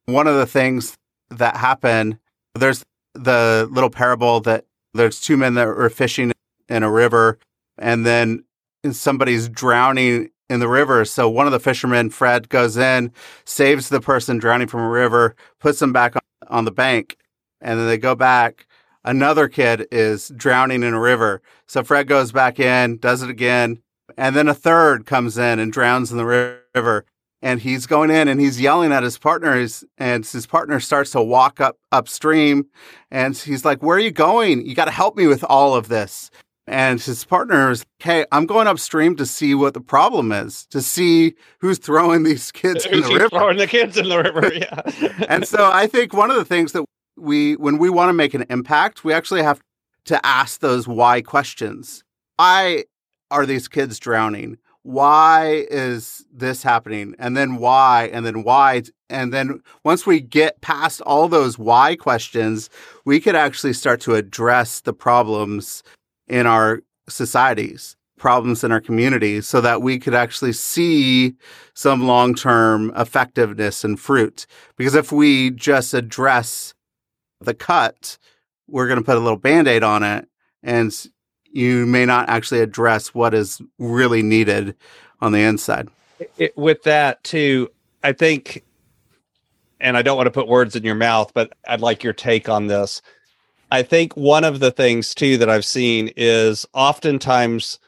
One 0.06 0.28
of 0.28 0.36
the 0.36 0.46
things 0.46 0.98
that 1.32 1.58
happen 1.58 2.20
there's 2.56 2.84
the 3.14 3.68
little 3.72 3.90
parable 3.90 4.42
that 4.42 4.66
there's 4.94 5.20
two 5.20 5.38
men 5.38 5.54
that 5.56 5.68
were 5.68 5.90
fishing 5.90 6.32
in 6.70 6.84
a 6.84 6.92
river 6.92 7.38
and 7.78 8.06
then 8.06 8.44
somebody's 8.92 9.50
drowning 9.50 10.30
in 10.50 10.60
the 10.60 10.68
river. 10.68 11.06
So 11.06 11.30
one 11.30 11.46
of 11.46 11.52
the 11.52 11.60
fishermen, 11.60 12.10
Fred, 12.10 12.50
goes 12.50 12.78
in, 12.78 13.12
saves 13.46 13.90
the 13.90 14.00
person 14.00 14.38
drowning 14.38 14.68
from 14.68 14.82
a 14.82 14.90
river, 14.90 15.36
puts 15.60 15.80
them 15.80 15.92
back 15.92 16.16
on 16.48 16.66
the 16.66 16.72
bank, 16.72 17.18
and 17.62 17.80
then 17.80 17.88
they 17.88 17.98
go 17.98 18.16
back. 18.16 18.68
Another 19.04 19.48
kid 19.48 19.88
is 19.92 20.30
drowning 20.36 20.84
in 20.84 20.94
a 20.94 21.00
river. 21.00 21.42
So 21.68 21.84
Fred 21.84 22.08
goes 22.08 22.32
back 22.32 22.60
in, 22.60 22.98
does 22.98 23.22
it 23.22 23.30
again, 23.30 23.80
and 24.18 24.36
then 24.36 24.48
a 24.48 24.54
third 24.54 25.06
comes 25.06 25.38
in 25.38 25.60
and 25.60 25.74
drowns 25.74 26.12
in 26.12 26.18
the 26.18 26.26
river. 26.26 27.06
And 27.46 27.62
he's 27.62 27.86
going 27.86 28.10
in 28.10 28.28
and 28.28 28.42
he's 28.42 28.60
yelling 28.60 28.92
at 28.92 29.04
his 29.04 29.18
partner 29.18 29.66
and 29.98 30.26
his 30.26 30.48
partner 30.48 30.80
starts 30.80 31.12
to 31.12 31.22
walk 31.22 31.62
up 31.62 31.78
upstream 31.92 32.66
and 33.12 33.38
he's 33.38 33.64
like 33.64 33.82
where 33.82 33.98
are 33.98 34.02
you 34.02 34.12
going? 34.12 34.66
You 34.66 34.76
got 34.76 34.86
to 34.86 34.92
help 34.92 35.16
me 35.16 35.28
with 35.28 35.44
all 35.44 35.76
of 35.76 35.88
this. 35.88 36.32
And 36.68 37.00
his 37.00 37.24
partner 37.24 37.70
is 37.70 37.86
hey 38.00 38.26
i'm 38.32 38.48
going 38.48 38.66
upstream 38.66 39.16
to 39.18 39.26
see 39.26 39.54
what 39.54 39.76
the 39.76 39.82
problem 39.82 40.32
is 40.32 40.66
to 40.68 40.82
see 40.82 41.36
who's 41.60 41.78
throwing 41.78 42.24
these 42.24 42.52
kids 42.52 42.86
in 42.92 43.02
the 43.02 43.14
river. 43.14 43.30
throwing 43.30 43.58
the 43.58 43.68
kids 43.68 43.98
in 43.98 44.10
the 44.10 44.18
river 44.18 44.52
yeah. 44.56 45.26
And 45.30 45.48
so 45.48 45.70
i 45.72 45.86
think 45.86 46.12
one 46.12 46.32
of 46.32 46.38
the 46.38 46.46
things 46.46 46.72
that 46.72 46.84
we 47.16 47.56
when 47.58 47.78
we 47.78 47.92
want 47.92 48.10
to 48.10 48.14
make 48.14 48.34
an 48.34 48.46
impact 48.50 49.04
we 49.04 49.14
actually 49.14 49.44
have 49.44 49.62
to 50.06 50.24
ask 50.26 50.60
those 50.60 50.88
why 50.88 51.22
questions. 51.22 52.04
Why 52.38 52.86
are 53.32 53.46
these 53.46 53.68
kids 53.68 54.00
drowning 54.00 54.58
why 54.86 55.66
is 55.72 56.24
this 56.32 56.62
happening? 56.62 57.16
And 57.18 57.36
then 57.36 57.56
why? 57.56 58.08
And 58.14 58.24
then 58.24 58.44
why? 58.44 58.84
And 59.10 59.34
then 59.34 59.62
once 59.84 60.06
we 60.06 60.20
get 60.20 60.62
past 60.62 61.02
all 61.02 61.28
those 61.28 61.58
why 61.58 61.96
questions 61.96 62.70
we 63.04 63.20
could 63.20 63.36
actually 63.36 63.74
start 63.74 64.00
to 64.02 64.14
address 64.14 64.82
the 64.82 64.94
problems 64.94 65.82
in 66.28 66.46
our 66.46 66.82
societies 67.10 67.96
problems 68.18 68.64
in 68.64 68.72
our 68.72 68.80
communities 68.80 69.46
so 69.46 69.60
that 69.60 69.82
we 69.82 70.00
could 70.00 70.14
actually 70.14 70.54
see 70.54 71.36
some 71.74 72.08
long-term 72.08 72.90
effectiveness 72.96 73.84
and 73.84 74.00
fruit. 74.00 74.46
Because 74.78 74.96
if 74.96 75.12
we 75.12 75.52
just 75.52 75.94
address 75.94 76.74
the 77.42 77.54
cut 77.54 78.18
we're 78.68 78.88
going 78.88 79.00
to 79.00 79.06
put 79.06 79.18
a 79.18 79.20
little 79.20 79.38
band-aid 79.38 79.84
on 79.84 80.04
it 80.04 80.28
and 80.64 81.08
you 81.56 81.86
may 81.86 82.06
not 82.06 82.28
actually 82.28 82.60
address 82.60 83.14
what 83.16 83.34
is 83.34 83.62
really 83.80 84.22
needed 84.22 84.76
on 85.22 85.32
the 85.32 85.40
inside. 85.40 85.88
It, 86.38 86.56
with 86.58 86.84
that, 86.84 87.24
too, 87.24 87.70
I 88.04 88.12
think, 88.12 88.64
and 89.80 89.96
I 89.96 90.02
don't 90.02 90.18
want 90.18 90.28
to 90.28 90.32
put 90.32 90.50
words 90.50 90.76
in 90.76 90.84
your 90.84 90.96
mouth, 90.96 91.32
but 91.34 91.54
I'd 91.68 91.80
like 91.80 92.04
your 92.04 92.14
take 92.14 92.50
on 92.50 92.68
this. 92.68 93.02
I 93.72 93.84
think 93.84 94.16
one 94.18 94.44
of 94.44 94.60
the 94.60 94.70
things, 94.70 95.16
too, 95.16 95.38
that 95.38 95.50
I've 95.50 95.66
seen 95.66 96.12
is 96.18 96.66
oftentimes 96.74 97.80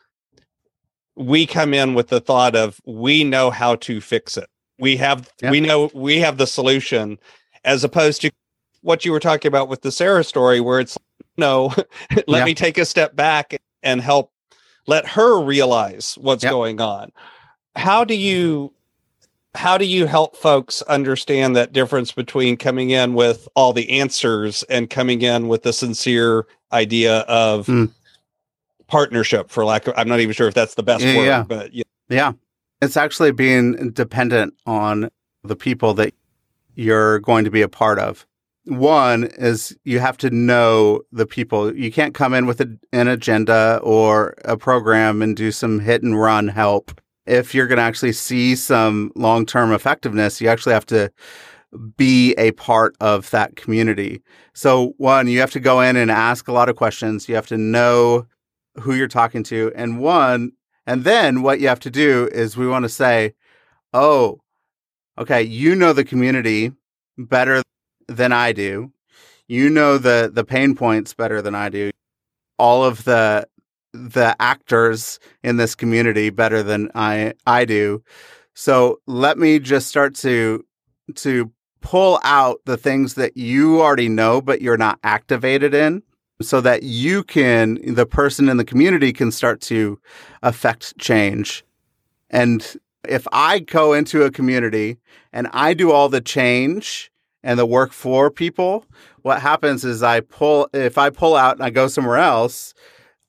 we 1.18 1.46
come 1.46 1.74
in 1.74 1.94
with 1.94 2.08
the 2.08 2.22
thought 2.22 2.56
of 2.56 2.80
we 2.86 3.24
know 3.24 3.50
how 3.50 3.76
to 3.76 4.00
fix 4.00 4.38
it. 4.38 4.48
We 4.80 4.96
have, 4.98 5.30
we 5.42 5.60
know, 5.60 5.92
we 5.94 6.20
have 6.20 6.38
the 6.38 6.48
solution, 6.48 7.20
as 7.66 7.84
opposed 7.84 8.22
to 8.22 8.32
what 8.82 9.04
you 9.04 9.12
were 9.12 9.20
talking 9.20 9.50
about 9.50 9.68
with 9.68 9.82
the 9.82 9.92
Sarah 9.92 10.24
story, 10.24 10.62
where 10.62 10.80
it's 10.80 10.98
no, 11.38 11.74
let 12.28 12.40
yeah. 12.40 12.46
me 12.46 12.54
take 12.54 12.78
a 12.78 12.86
step 12.86 13.16
back 13.16 13.62
and 13.84 14.02
help 14.02 14.32
let 14.88 15.06
her 15.06 15.42
realize 15.42 16.18
what's 16.20 16.44
yep. 16.44 16.52
going 16.52 16.82
on. 16.82 17.12
How 17.76 18.04
do 18.04 18.16
you 18.16 18.74
how 19.54 19.78
do 19.78 19.86
you 19.86 20.06
help 20.06 20.36
folks 20.36 20.82
understand 20.84 21.56
that 21.56 21.74
difference 21.74 22.12
between 22.12 22.58
coming 22.58 22.92
in 22.92 23.16
with 23.16 23.48
all 23.56 23.74
the 23.74 23.90
answers 23.90 24.64
and 24.64 24.90
coming 24.90 25.22
in 25.24 25.48
with 25.48 25.64
the 25.64 25.74
sincere 25.74 26.46
idea 26.72 27.20
of 27.22 27.66
mm. 27.66 27.92
partnership 28.88 29.50
for 29.50 29.66
lack 29.66 29.88
of 29.88 29.96
I'm 29.98 30.08
not 30.08 30.20
even 30.20 30.34
sure 30.34 30.48
if 30.48 30.54
that's 30.54 30.76
the 30.76 30.84
best 30.84 31.04
yeah, 31.04 31.18
word, 31.18 31.26
yeah. 31.26 31.44
but 31.44 31.74
yeah. 31.74 31.84
yeah. 32.10 32.32
It's 32.82 32.98
actually 32.98 33.32
being 33.32 33.92
dependent 33.92 34.54
on 34.68 35.10
the 35.44 35.56
people 35.56 35.96
that 35.96 36.14
you're 36.76 37.20
going 37.20 37.44
to 37.44 37.52
be 37.52 37.64
a 37.64 37.70
part 37.70 37.98
of 37.98 38.28
one 38.68 39.26
is 39.38 39.76
you 39.86 40.00
have 40.00 40.18
to 40.18 40.30
know 40.30 41.02
the 41.12 41.26
people. 41.26 41.74
You 41.76 41.92
can't 41.92 42.14
come 42.14 42.34
in 42.34 42.46
with 42.46 42.60
a, 42.62 42.78
an 42.92 43.08
agenda 43.08 43.80
or 43.82 44.36
a 44.46 44.58
program 44.58 45.22
and 45.22 45.36
do 45.36 45.52
some 45.52 45.80
hit 45.80 46.04
and 46.04 46.20
run 46.20 46.48
help. 46.50 47.00
If 47.26 47.56
you're 47.56 47.68
going 47.68 47.78
to 47.78 47.84
actually 47.84 48.14
see 48.14 48.56
some 48.56 49.12
long 49.16 49.46
term 49.46 49.72
effectiveness, 49.72 50.42
you 50.42 50.50
actually 50.50 50.74
have 50.74 50.86
to 50.88 51.12
be 51.98 52.34
a 52.38 52.52
part 52.54 52.96
of 53.00 53.30
that 53.32 53.56
community. 53.56 54.22
So, 54.54 54.94
one, 54.98 55.28
you 55.28 55.40
have 55.40 55.52
to 55.52 55.60
go 55.60 55.82
in 55.82 55.96
and 55.96 56.12
ask 56.12 56.48
a 56.48 56.54
lot 56.54 56.70
of 56.70 56.76
questions. 56.76 57.28
You 57.28 57.36
have 57.36 57.48
to 57.48 57.58
know 57.58 58.26
who 58.80 58.94
you're 58.94 59.08
talking 59.08 59.44
to. 59.44 59.72
And 59.76 60.00
one, 60.00 60.52
and 60.86 61.04
then 61.04 61.42
what 61.42 61.60
you 61.60 61.68
have 61.68 61.80
to 61.82 61.92
do 61.92 62.30
is 62.32 62.58
we 62.58 62.68
want 62.68 62.84
to 62.84 62.90
say, 62.90 63.34
oh, 63.94 64.42
okay, 65.18 65.42
you 65.42 65.76
know 65.76 65.94
the 65.94 66.06
community 66.06 66.72
better 67.18 67.62
than 68.08 68.32
I 68.32 68.52
do. 68.52 68.92
You 69.48 69.70
know 69.70 69.98
the 69.98 70.30
the 70.34 70.44
pain 70.44 70.76
points 70.76 71.14
better 71.14 71.42
than 71.42 71.56
I 71.56 71.70
do. 71.70 71.92
All 72.58 72.84
of 72.84 73.04
the 73.06 73.48
the 73.94 74.36
actors 74.40 75.20
in 75.44 75.58
this 75.58 75.76
community 75.76 76.30
better 76.30 76.64
than 76.64 76.92
I 76.96 77.34
I 77.46 77.66
do. 77.66 78.04
So 78.54 79.00
let 79.08 79.38
me 79.38 79.60
just 79.60 79.88
start 79.88 80.16
to 80.16 80.66
to 81.16 81.52
pull 81.82 82.20
out 82.24 82.60
the 82.66 82.78
things 82.78 83.14
that 83.14 83.38
you 83.38 83.82
already 83.82 84.10
know 84.10 84.42
but 84.42 84.62
you're 84.62 84.78
not 84.78 85.00
activated 85.04 85.74
in 85.74 86.04
so 86.42 86.60
that 86.60 86.84
you 86.84 87.24
can 87.24 87.80
the 87.94 88.06
person 88.06 88.50
in 88.50 88.58
the 88.58 88.66
community 88.66 89.14
can 89.14 89.32
start 89.32 89.62
to 89.62 90.00
affect 90.44 90.98
change. 90.98 91.64
And 92.30 92.76
if 93.08 93.28
I 93.32 93.60
go 93.60 93.94
into 93.94 94.24
a 94.24 94.32
community 94.32 94.98
and 95.32 95.48
I 95.54 95.74
do 95.74 95.92
all 95.92 96.10
the 96.10 96.22
change 96.22 97.12
and 97.48 97.58
the 97.58 97.66
work 97.66 97.94
for 97.94 98.30
people, 98.30 98.86
what 99.22 99.42
happens 99.42 99.86
is 99.86 100.04
I 100.04 100.20
pull, 100.20 100.68
if 100.74 100.98
I 100.98 101.10
pull 101.10 101.34
out 101.34 101.56
and 101.56 101.64
I 101.64 101.70
go 101.70 101.88
somewhere 101.88 102.18
else, 102.18 102.74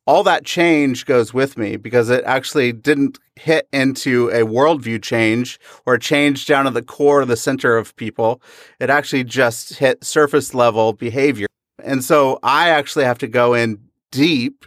all 0.08 0.24
that 0.24 0.44
change 0.44 1.06
goes 1.06 1.32
with 1.32 1.56
me 1.56 1.76
because 1.76 2.10
it 2.10 2.24
actually 2.24 2.72
didn't 2.72 3.20
hit 3.36 3.68
into 3.72 4.28
a 4.30 4.40
worldview 4.40 5.00
change 5.00 5.60
or 5.86 5.96
change 5.98 6.46
down 6.46 6.66
at 6.66 6.74
the 6.74 6.82
core 6.82 7.20
of 7.20 7.28
the 7.28 7.36
center 7.36 7.76
of 7.76 7.94
people. 7.94 8.42
It 8.80 8.90
actually 8.90 9.22
just 9.22 9.74
hit 9.74 10.02
surface 10.02 10.52
level 10.52 10.94
behavior. 10.94 11.46
And 11.84 12.02
so 12.02 12.40
I 12.42 12.70
actually 12.70 13.04
have 13.04 13.18
to 13.18 13.28
go 13.28 13.54
in 13.54 13.78
deep 14.10 14.64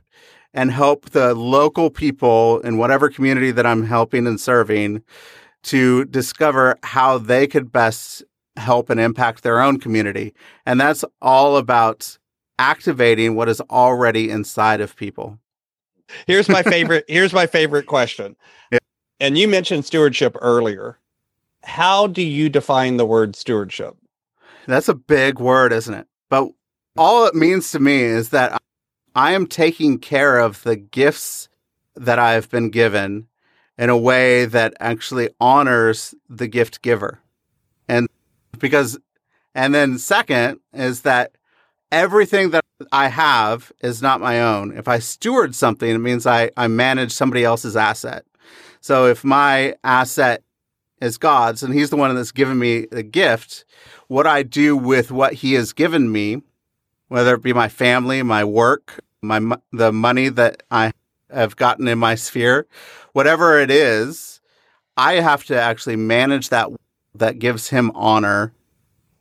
and 0.53 0.71
help 0.71 1.09
the 1.09 1.35
local 1.35 1.89
people 1.89 2.61
in 2.61 2.77
whatever 2.77 3.09
community 3.09 3.51
that 3.51 3.65
I'm 3.65 3.83
helping 3.83 4.27
and 4.27 4.39
serving 4.39 5.03
to 5.63 6.05
discover 6.05 6.77
how 6.83 7.17
they 7.17 7.47
could 7.47 7.71
best 7.71 8.23
help 8.57 8.89
and 8.89 8.99
impact 8.99 9.43
their 9.43 9.61
own 9.61 9.79
community. 9.79 10.33
And 10.65 10.79
that's 10.79 11.05
all 11.21 11.57
about 11.57 12.17
activating 12.59 13.35
what 13.35 13.49
is 13.49 13.61
already 13.61 14.29
inside 14.29 14.81
of 14.81 14.95
people. 14.95 15.39
Here's 16.27 16.49
my 16.49 16.63
favorite 16.63 17.05
here's 17.07 17.33
my 17.33 17.47
favorite 17.47 17.87
question. 17.87 18.35
Yeah. 18.71 18.79
And 19.19 19.37
you 19.37 19.47
mentioned 19.47 19.85
stewardship 19.85 20.35
earlier. 20.41 20.97
How 21.63 22.07
do 22.07 22.21
you 22.21 22.49
define 22.49 22.97
the 22.97 23.05
word 23.05 23.35
stewardship? 23.35 23.95
That's 24.67 24.89
a 24.89 24.95
big 24.95 25.39
word, 25.39 25.73
isn't 25.73 25.93
it? 25.93 26.07
But 26.29 26.49
all 26.97 27.25
it 27.25 27.35
means 27.35 27.71
to 27.71 27.79
me 27.79 28.01
is 28.01 28.29
that 28.29 28.61
I 29.15 29.33
am 29.33 29.47
taking 29.47 29.99
care 29.99 30.39
of 30.39 30.63
the 30.63 30.75
gifts 30.75 31.49
that 31.95 32.19
I've 32.19 32.49
been 32.49 32.69
given 32.69 33.27
in 33.77 33.89
a 33.89 33.97
way 33.97 34.45
that 34.45 34.73
actually 34.79 35.29
honors 35.39 36.15
the 36.29 36.47
gift 36.47 36.81
giver. 36.81 37.19
And 37.87 38.07
because, 38.59 38.97
and 39.55 39.73
then 39.73 39.97
second 39.97 40.59
is 40.73 41.01
that 41.01 41.31
everything 41.91 42.51
that 42.51 42.63
I 42.91 43.07
have 43.07 43.71
is 43.81 44.01
not 44.01 44.21
my 44.21 44.41
own. 44.41 44.75
If 44.77 44.87
I 44.87 44.99
steward 44.99 45.55
something, 45.55 45.89
it 45.89 45.99
means 45.99 46.25
I, 46.25 46.51
I 46.57 46.67
manage 46.67 47.11
somebody 47.11 47.43
else's 47.43 47.75
asset. 47.75 48.25
So 48.79 49.05
if 49.07 49.23
my 49.23 49.75
asset 49.83 50.43
is 51.01 51.17
God's 51.17 51.63
and 51.63 51.73
He's 51.73 51.89
the 51.89 51.97
one 51.97 52.13
that's 52.15 52.31
given 52.31 52.57
me 52.57 52.87
the 52.91 53.03
gift, 53.03 53.65
what 54.07 54.27
I 54.27 54.43
do 54.43 54.75
with 54.77 55.11
what 55.11 55.33
He 55.33 55.53
has 55.53 55.73
given 55.73 56.11
me, 56.11 56.41
whether 57.07 57.35
it 57.35 57.43
be 57.43 57.53
my 57.53 57.69
family, 57.69 58.23
my 58.23 58.43
work, 58.43 59.03
my 59.21 59.57
the 59.71 59.91
money 59.91 60.29
that 60.29 60.63
I 60.71 60.93
have 61.29 61.55
gotten 61.55 61.87
in 61.87 61.99
my 61.99 62.15
sphere, 62.15 62.67
whatever 63.13 63.59
it 63.59 63.69
is, 63.69 64.41
I 64.97 65.15
have 65.15 65.43
to 65.45 65.59
actually 65.59 65.95
manage 65.95 66.49
that 66.49 66.69
that 67.15 67.39
gives 67.39 67.69
him 67.69 67.91
honor 67.93 68.53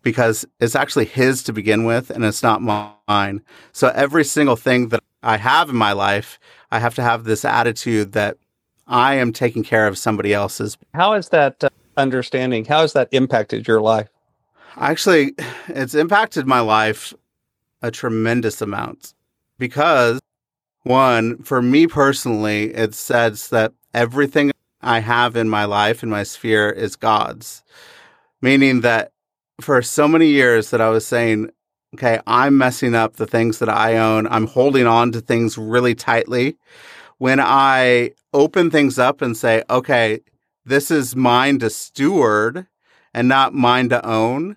because 0.03 0.47
it's 0.61 0.75
actually 0.75 1.05
his 1.05 1.43
to 1.45 1.53
begin 1.53 1.85
with 1.85 2.11
and 2.11 2.25
it's 2.25 2.43
not 2.43 2.63
mine. 2.63 3.43
So 3.73 3.89
every 3.89 4.25
single 4.25 4.57
thing 4.57 4.89
that 4.89 5.03
I 5.23 5.37
have 5.37 5.69
in 5.69 5.77
my 5.77 5.93
life, 5.93 6.39
I 6.71 6.79
have 6.79 6.95
to 6.95 7.03
have 7.03 7.25
this 7.25 7.45
attitude 7.45 8.13
that 8.13 8.39
I 8.87 9.15
am 9.15 9.33
taking 9.33 9.63
care 9.63 9.87
of 9.87 9.99
somebody 9.99 10.33
else's. 10.33 10.77
How 10.95 11.15
has 11.15 11.29
that 11.29 11.63
uh, 11.63 11.69
understanding, 11.97 12.65
how 12.65 12.81
has 12.81 12.93
that 12.95 13.09
impacted 13.13 13.69
your 13.69 13.81
life? 13.81 14.09
Actually, 14.77 15.35
it's 15.69 15.95
impacted 15.95 16.47
my 16.47 16.61
life 16.61 17.13
a 17.83 17.91
tremendous 17.91 18.61
amount 18.61 19.15
because 19.59 20.21
one, 20.83 21.43
for 21.43 21.61
me 21.61 21.87
personally, 21.87 22.75
it 22.75 22.95
says 22.95 23.49
that 23.51 23.73
everything 23.93 24.51
I 24.83 25.01
have 25.01 25.37
in 25.37 25.49
my 25.49 25.65
life, 25.65 26.03
in 26.03 26.11
my 26.11 26.23
sphere, 26.23 26.71
is 26.71 26.97
God's. 26.97 27.63
Meaning 28.41 28.81
that 28.81 29.13
for 29.61 29.83
so 29.83 30.09
many 30.09 30.29
years 30.29 30.71
that 30.71 30.81
I 30.81 30.89
was 30.89 31.07
saying, 31.07 31.51
okay, 31.95 32.21
I'm 32.27 32.57
messing 32.57 32.95
up 32.95 33.17
the 33.17 33.27
things 33.27 33.59
that 33.59 33.69
I 33.69 33.97
own. 33.97 34.27
I'm 34.29 34.47
holding 34.47 34.87
on 34.87 35.13
to 35.13 35.21
things 35.21 35.59
really 35.59 35.95
tightly. 35.95 36.57
When 37.19 37.41
I 37.41 38.13
open 38.33 38.71
things 38.71 38.99
up 38.99 39.21
and 39.21 39.37
say, 39.37 39.63
okay, 39.69 40.21
this 40.65 40.91
is 40.91 41.17
mine 41.17 41.59
to 41.59 41.71
steward 41.71 42.67
and 43.13 43.29
not 43.29 43.55
mine 43.55 43.89
to 43.91 44.05
own. 44.07 44.57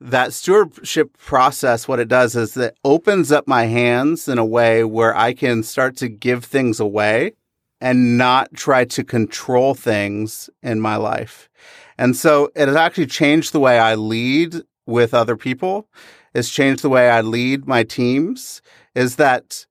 That 0.00 0.32
stewardship 0.32 1.16
process, 1.16 1.86
what 1.86 2.00
it 2.00 2.08
does 2.08 2.34
is 2.34 2.56
it 2.56 2.76
opens 2.84 3.30
up 3.30 3.46
my 3.46 3.66
hands 3.66 4.26
in 4.26 4.38
a 4.38 4.44
way 4.44 4.82
where 4.82 5.16
I 5.16 5.32
can 5.32 5.62
start 5.62 5.96
to 5.98 6.08
give 6.08 6.44
things 6.44 6.80
away 6.80 7.34
and 7.82 8.16
not 8.16 8.54
try 8.54 8.84
to 8.84 9.02
control 9.02 9.74
things 9.74 10.48
in 10.62 10.80
my 10.80 10.94
life. 10.94 11.50
And 11.98 12.16
so 12.16 12.48
it 12.54 12.68
has 12.68 12.76
actually 12.76 13.06
changed 13.06 13.52
the 13.52 13.58
way 13.58 13.80
I 13.80 13.96
lead 13.96 14.54
with 14.86 15.12
other 15.12 15.36
people. 15.36 15.88
It's 16.32 16.48
changed 16.48 16.82
the 16.82 16.88
way 16.88 17.10
I 17.10 17.22
lead 17.22 17.66
my 17.66 17.82
teams 17.82 18.62
is 18.94 19.16
that 19.16 19.66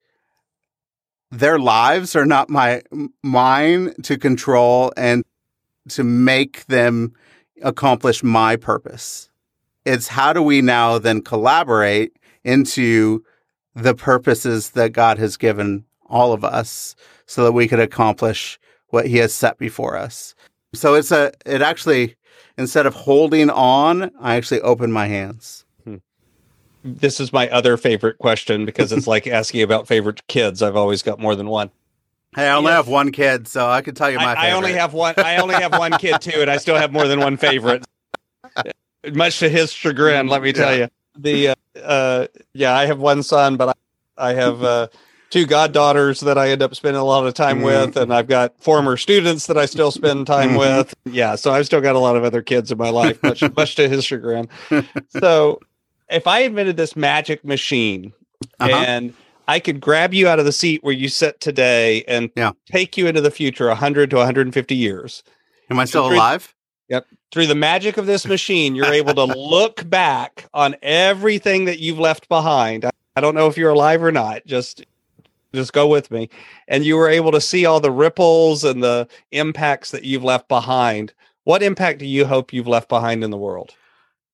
their 1.32 1.58
lives 1.58 2.14
are 2.14 2.26
not 2.26 2.50
my 2.50 2.82
mine 3.24 3.94
to 4.04 4.18
control 4.18 4.92
and 4.98 5.24
to 5.88 6.04
make 6.04 6.66
them 6.66 7.14
accomplish 7.62 8.24
my 8.24 8.58
purpose. 8.58 9.30
It's 9.86 10.10
how 10.10 10.34
do 10.34 10.44
we 10.44 10.62
now 10.62 11.00
then 11.00 11.22
collaborate 11.22 12.20
into 12.44 13.24
the 13.74 13.96
purposes 13.96 14.72
that 14.72 14.92
God 14.92 15.18
has 15.18 15.38
given 15.38 15.86
all 16.08 16.34
of 16.34 16.44
us 16.44 16.94
so 17.32 17.46
that 17.46 17.54
we 17.54 17.66
could 17.66 17.80
accomplish 17.80 18.60
what 18.90 19.08
he 19.08 19.16
has 19.18 19.34
set 19.34 19.58
before 19.58 19.96
us. 19.96 20.36
So 20.74 20.96
it's 20.96 21.12
a 21.12 21.32
it 21.46 21.62
actually 21.62 22.18
instead 22.58 22.86
of 22.86 22.94
holding 22.94 23.50
on, 23.50 24.12
I 24.20 24.36
actually 24.36 24.60
open 24.62 24.92
my 24.92 25.08
hands. 25.08 25.64
Hmm. 25.86 25.98
This 26.84 27.22
is 27.22 27.32
my 27.32 27.50
other 27.50 27.78
favorite 27.78 28.18
question 28.18 28.66
because 28.66 28.92
it's 28.92 29.08
like 29.08 29.28
asking 29.40 29.62
about 29.62 29.88
favorite 29.88 30.28
kids. 30.28 30.62
I've 30.62 30.76
always 30.76 31.04
got 31.04 31.20
more 31.20 31.36
than 31.36 31.48
one. 31.48 31.72
Hey, 32.36 32.48
I 32.48 32.56
only 32.56 32.70
yes. 32.70 32.78
have 32.78 32.88
one 32.90 33.14
kid, 33.14 33.48
so 33.48 33.70
I 33.70 33.82
can 33.82 33.96
tell 33.96 34.12
you 34.12 34.18
my. 34.18 34.34
I, 34.34 34.50
I, 34.50 34.52
only 34.52 34.74
have 34.74 34.94
one. 34.94 35.14
I 35.18 35.38
only 35.38 35.56
have 35.56 35.78
one 35.78 35.92
kid 35.94 36.20
too, 36.22 36.42
and 36.42 36.52
I 36.52 36.58
still 36.58 36.78
have 36.78 36.92
more 36.92 37.08
than 37.08 37.20
one 37.20 37.38
favorite. 37.38 37.86
Much 39.14 39.40
to 39.40 39.50
his 39.50 39.72
chagrin, 39.72 40.28
let 40.28 40.42
me 40.42 40.52
tell 40.52 40.72
yeah. 40.74 40.80
you. 40.80 40.88
The 41.18 41.48
uh, 41.50 41.80
uh, 41.82 42.28
yeah, 42.54 42.76
I 42.76 42.86
have 42.86 43.00
one 43.00 43.24
son, 43.24 43.58
but 43.58 43.78
I, 44.18 44.30
I 44.30 44.34
have 44.34 44.64
uh, 44.64 44.88
two 45.32 45.48
goddaughters 45.48 46.20
that 46.20 46.38
I 46.38 46.50
end 46.50 46.62
up 46.62 46.76
spending 46.76 47.02
a 47.02 47.06
lot 47.06 47.26
of 47.26 47.34
time 47.34 47.58
mm-hmm. 47.58 47.66
with, 47.66 47.98
and 47.98 48.14
I've 48.14 48.28
got 48.28 48.54
former 48.62 48.98
students 48.98 49.48
that 49.48 49.58
I 49.58 49.66
still 49.66 49.90
spend 49.90 50.28
time 50.28 50.50
mm-hmm. 50.50 50.58
with. 50.60 50.94
Yeah, 51.06 51.36
so 51.36 51.52
I've 51.52 51.66
still 51.66 51.82
got 51.82 51.96
a 51.96 52.00
lot 52.00 52.16
of 52.16 52.24
other 52.24 52.44
kids 52.44 52.72
in 52.72 52.78
my 52.78 52.90
life, 52.90 53.22
much 53.24 53.42
much 53.56 53.76
to 53.76 53.90
his 53.90 54.06
chagrin. 54.06 54.48
So, 55.20 55.60
if 56.10 56.28
I 56.28 56.40
invented 56.40 56.78
this 56.78 56.96
magic 56.96 57.44
machine 57.44 58.14
uh-huh. 58.60 58.84
and 58.88 59.14
I 59.48 59.60
could 59.60 59.82
grab 59.82 60.14
you 60.14 60.28
out 60.28 60.40
of 60.40 60.46
the 60.46 60.52
seat 60.52 60.84
where 60.84 60.94
you 60.94 61.10
sit 61.10 61.40
today 61.40 62.04
and 62.08 62.30
yeah. 62.36 62.52
take 62.68 62.98
you 62.98 63.08
into 63.08 63.22
the 63.22 63.32
future 63.32 63.68
100 63.68 64.10
to 64.12 64.16
150 64.18 64.76
years. 64.76 65.24
Am 65.70 65.80
I 65.80 65.86
still 65.86 66.08
through, 66.08 66.18
alive? 66.18 66.54
Yep. 66.90 67.08
Through 67.32 67.48
the 67.48 67.56
magic 67.56 67.98
of 67.98 68.06
this 68.06 68.26
machine, 68.26 68.76
you're 68.76 68.94
able 68.94 69.14
to 69.14 69.26
look 69.38 69.90
back 69.90 70.48
on 70.54 70.76
everything 70.82 71.66
that 71.66 71.80
you've 71.80 72.00
left 72.00 72.30
behind. 72.30 72.86
I, 72.86 72.92
I 73.16 73.22
don't 73.22 73.36
know 73.36 73.48
if 73.48 73.58
you're 73.58 73.72
alive 73.72 74.04
or 74.04 74.12
not. 74.12 74.46
Just 74.46 74.86
just 75.54 75.74
go 75.74 75.88
with 75.88 76.12
me. 76.12 76.30
And 76.68 76.86
you 76.86 76.96
were 76.96 77.10
able 77.10 77.32
to 77.32 77.42
see 77.42 77.66
all 77.66 77.80
the 77.80 77.92
ripples 77.92 78.64
and 78.64 78.84
the 78.84 79.08
impacts 79.32 79.92
that 79.92 80.04
you've 80.04 80.24
left 80.24 80.48
behind. 80.48 81.14
What 81.44 81.64
impact 81.64 82.00
do 82.00 82.06
you 82.06 82.26
hope 82.26 82.54
you've 82.54 82.68
left 82.68 82.90
behind 82.90 83.24
in 83.24 83.32
the 83.32 83.38
world? 83.38 83.76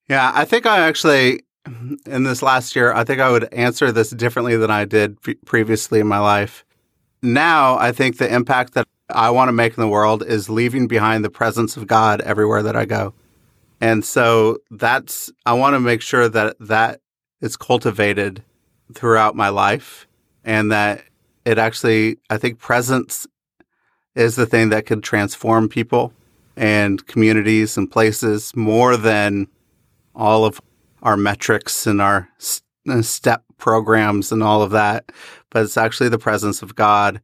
Yeah, 0.10 0.32
I 0.34 0.46
think 0.46 0.66
I 0.66 0.80
actually 0.80 1.44
in 2.06 2.24
this 2.24 2.42
last 2.42 2.76
year, 2.76 2.94
I 2.94 3.04
think 3.04 3.20
I 3.20 3.30
would 3.30 3.52
answer 3.54 3.92
this 3.92 4.10
differently 4.12 4.58
than 4.58 4.72
I 4.72 4.86
did 4.86 5.18
previously 5.46 6.00
in 6.00 6.08
my 6.08 6.20
life. 6.20 6.66
Now, 7.22 7.78
I 7.78 7.92
think 7.92 8.18
the 8.18 8.34
impact 8.34 8.74
that 8.74 8.88
I 9.10 9.30
want 9.30 9.50
to 9.50 9.54
make 9.54 9.78
in 9.78 9.82
the 9.82 9.88
world 9.88 10.24
is 10.24 10.50
leaving 10.50 10.88
behind 10.88 11.24
the 11.24 11.30
presence 11.30 11.78
of 11.78 11.88
God 11.88 12.22
everywhere 12.22 12.62
that 12.64 12.76
I 12.76 12.86
go. 12.86 13.14
And 13.80 14.04
so 14.04 14.60
that's, 14.72 15.32
I 15.46 15.54
want 15.54 15.76
to 15.76 15.80
make 15.80 16.02
sure 16.02 16.28
that 16.30 16.56
that 16.60 17.02
is 17.42 17.56
cultivated 17.56 18.44
throughout 18.94 19.36
my 19.36 19.50
life 19.50 20.07
and 20.48 20.72
that 20.72 21.04
it 21.46 21.60
actually, 21.60 22.18
I 22.30 22.38
think 22.38 22.58
presence 22.58 23.28
is 24.16 24.38
the 24.38 24.46
thing 24.46 24.70
that 24.70 24.86
could 24.88 25.04
transform 25.04 25.68
people 25.68 26.14
and 26.56 27.06
communities 27.06 27.78
and 27.78 27.92
places 27.92 28.56
more 28.56 28.98
than 28.98 29.48
all 30.16 30.46
of 30.46 30.60
our 31.04 31.18
metrics 31.18 31.86
and 31.86 32.02
our 32.02 32.30
uh, 32.90 33.02
step 33.02 33.44
programs 33.58 34.32
and 34.32 34.42
all 34.42 34.64
of 34.64 34.72
that, 34.72 35.12
but 35.52 35.64
it's 35.64 35.78
actually 35.78 36.10
the 36.10 36.18
presence 36.18 36.62
of 36.62 36.76
God 36.76 37.22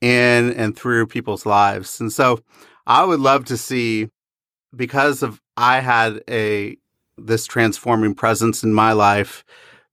in 0.00 0.52
and 0.52 0.76
through 0.76 1.06
people's 1.06 1.46
lives. 1.46 2.00
And 2.00 2.12
so 2.12 2.40
I 2.86 3.04
would 3.04 3.20
love 3.20 3.44
to 3.46 3.56
see 3.56 4.08
because 4.74 5.22
of 5.22 5.40
I 5.56 5.80
had 5.80 6.22
a 6.28 6.76
this 7.16 7.46
transforming 7.46 8.14
presence 8.14 8.62
in 8.62 8.74
my 8.74 8.92
life 8.92 9.44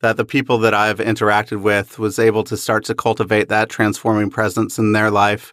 that 0.04 0.18
the 0.18 0.26
people 0.26 0.60
that 0.60 0.76
I've 0.76 1.00
interacted 1.00 1.62
with 1.62 1.98
was 1.98 2.20
able 2.20 2.44
to 2.44 2.56
start 2.56 2.86
to 2.86 2.94
cultivate 2.94 3.50
that 3.50 3.70
transforming 3.70 4.30
presence 4.30 4.78
in 4.78 4.92
their 4.92 5.10
life 5.10 5.52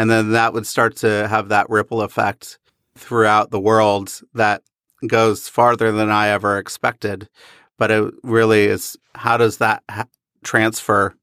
and 0.00 0.10
then 0.10 0.32
that 0.32 0.54
would 0.54 0.66
start 0.66 0.96
to 0.96 1.28
have 1.28 1.50
that 1.50 1.68
ripple 1.68 2.00
effect 2.00 2.58
throughout 2.96 3.50
the 3.50 3.60
world 3.60 4.18
that 4.32 4.62
goes 5.06 5.46
farther 5.46 5.92
than 5.92 6.10
I 6.10 6.28
ever 6.28 6.56
expected. 6.56 7.28
But 7.76 7.90
it 7.90 8.14
really 8.22 8.64
is 8.64 8.96
how 9.14 9.36
does 9.36 9.58
that 9.58 9.82
ha- 9.90 10.06
transfer 10.42 11.14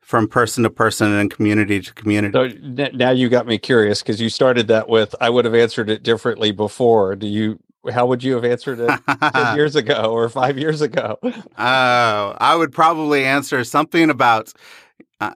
from 0.00 0.26
person 0.26 0.64
to 0.64 0.70
person 0.70 1.12
and 1.12 1.30
community 1.30 1.82
to 1.82 1.92
community? 1.92 2.32
So 2.32 2.48
now 2.94 3.10
you 3.10 3.28
got 3.28 3.46
me 3.46 3.58
curious 3.58 4.02
because 4.02 4.22
you 4.22 4.30
started 4.30 4.68
that 4.68 4.88
with 4.88 5.14
I 5.20 5.28
would 5.28 5.44
have 5.44 5.54
answered 5.54 5.90
it 5.90 6.02
differently 6.02 6.50
before. 6.50 7.16
Do 7.16 7.26
you? 7.26 7.58
How 7.92 8.06
would 8.06 8.22
you 8.22 8.34
have 8.34 8.44
answered 8.44 8.80
it 8.80 9.00
ten 9.32 9.56
years 9.56 9.76
ago 9.76 10.12
or 10.12 10.28
five 10.28 10.58
years 10.58 10.80
ago? 10.80 11.18
Oh, 11.22 11.34
I 12.38 12.54
would 12.56 12.72
probably 12.72 13.24
answer 13.24 13.64
something 13.64 14.10
about. 14.10 14.52
Uh, 15.20 15.32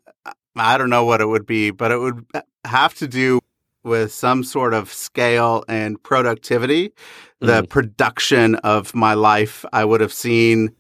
I 0.57 0.77
don't 0.77 0.91
know 0.91 1.05
what 1.05 1.21
it 1.21 1.27
would 1.27 1.47
be, 1.47 1.71
but 1.71 1.93
it 1.93 1.99
would 1.99 2.27
have 2.65 2.95
to 2.95 3.07
do 3.07 3.41
with 3.85 4.13
some 4.13 4.45
sort 4.45 4.75
of 4.75 4.93
scale 4.93 5.65
and 5.69 6.03
productivity, 6.03 6.93
the 7.41 7.63
mm. 7.63 7.69
production 7.69 8.57
of 8.57 8.95
my 8.95 9.15
life, 9.15 9.65
I 9.73 9.85
would 9.85 10.01
have 10.01 10.13
seen 10.13 10.75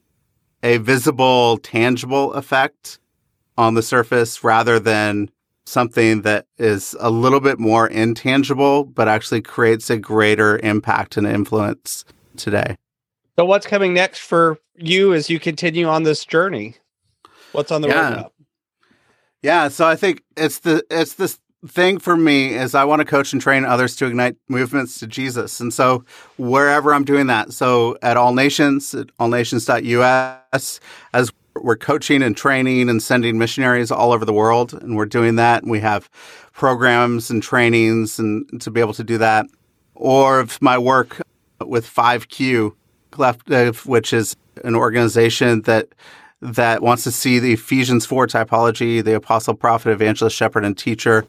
a 0.62 0.78
visible, 0.78 1.58
tangible 1.58 2.32
effect 2.34 2.98
on 3.56 3.74
the 3.74 3.82
surface 3.82 4.44
rather 4.44 4.78
than 4.78 5.30
something 5.68 6.22
that 6.22 6.46
is 6.58 6.96
a 6.98 7.10
little 7.10 7.40
bit 7.40 7.58
more 7.58 7.86
intangible, 7.86 8.84
but 8.84 9.08
actually 9.08 9.42
creates 9.42 9.90
a 9.90 9.98
greater 9.98 10.58
impact 10.58 11.16
and 11.16 11.26
influence 11.26 12.04
today. 12.36 12.76
So, 13.38 13.44
what's 13.44 13.66
coming 13.66 13.94
next 13.94 14.20
for 14.20 14.58
you 14.76 15.14
as 15.14 15.30
you 15.30 15.38
continue 15.38 15.86
on 15.86 16.02
this 16.02 16.24
journey? 16.24 16.76
What's 17.52 17.70
on 17.70 17.82
the 17.82 17.88
yeah. 17.88 18.10
roadmap? 18.10 18.30
Yeah, 19.42 19.68
so 19.68 19.86
I 19.86 19.94
think 19.94 20.22
it's 20.36 20.60
the 20.60 20.84
it's 20.90 21.14
this 21.14 21.38
thing 21.66 21.98
for 21.98 22.16
me 22.16 22.54
is 22.54 22.74
I 22.74 22.84
want 22.84 23.00
to 23.00 23.04
coach 23.04 23.32
and 23.32 23.42
train 23.42 23.64
others 23.64 23.96
to 23.96 24.06
ignite 24.06 24.36
movements 24.48 24.98
to 25.00 25.06
Jesus. 25.06 25.60
And 25.60 25.72
so 25.72 26.04
wherever 26.36 26.94
I'm 26.94 27.04
doing 27.04 27.26
that, 27.28 27.52
so 27.52 27.96
at 28.02 28.16
All 28.16 28.32
Nations, 28.32 28.94
at 28.94 29.10
allnations.us, 29.18 30.80
as 31.12 31.32
we're 31.62 31.76
coaching 31.76 32.22
and 32.22 32.36
training 32.36 32.88
and 32.88 33.02
sending 33.02 33.38
missionaries 33.38 33.90
all 33.90 34.12
over 34.12 34.24
the 34.24 34.32
world, 34.32 34.74
and 34.74 34.96
we're 34.96 35.06
doing 35.06 35.36
that, 35.36 35.62
and 35.62 35.70
we 35.70 35.80
have 35.80 36.10
programs 36.52 37.30
and 37.30 37.42
trainings 37.42 38.18
and 38.18 38.60
to 38.60 38.70
be 38.70 38.80
able 38.80 38.94
to 38.94 39.04
do 39.04 39.18
that. 39.18 39.46
Or 39.94 40.40
if 40.40 40.60
my 40.62 40.78
work 40.78 41.20
with 41.64 41.86
5Q 41.86 42.74
Collective, 43.10 43.86
which 43.86 44.12
is 44.12 44.36
an 44.64 44.74
organization 44.74 45.62
that 45.62 45.88
that 46.40 46.82
wants 46.82 47.04
to 47.04 47.10
see 47.10 47.38
the 47.38 47.54
Ephesians 47.54 48.06
4 48.06 48.26
typology, 48.28 49.02
the 49.02 49.16
apostle, 49.16 49.54
prophet, 49.54 49.90
evangelist, 49.90 50.36
shepherd, 50.36 50.64
and 50.64 50.78
teacher 50.78 51.26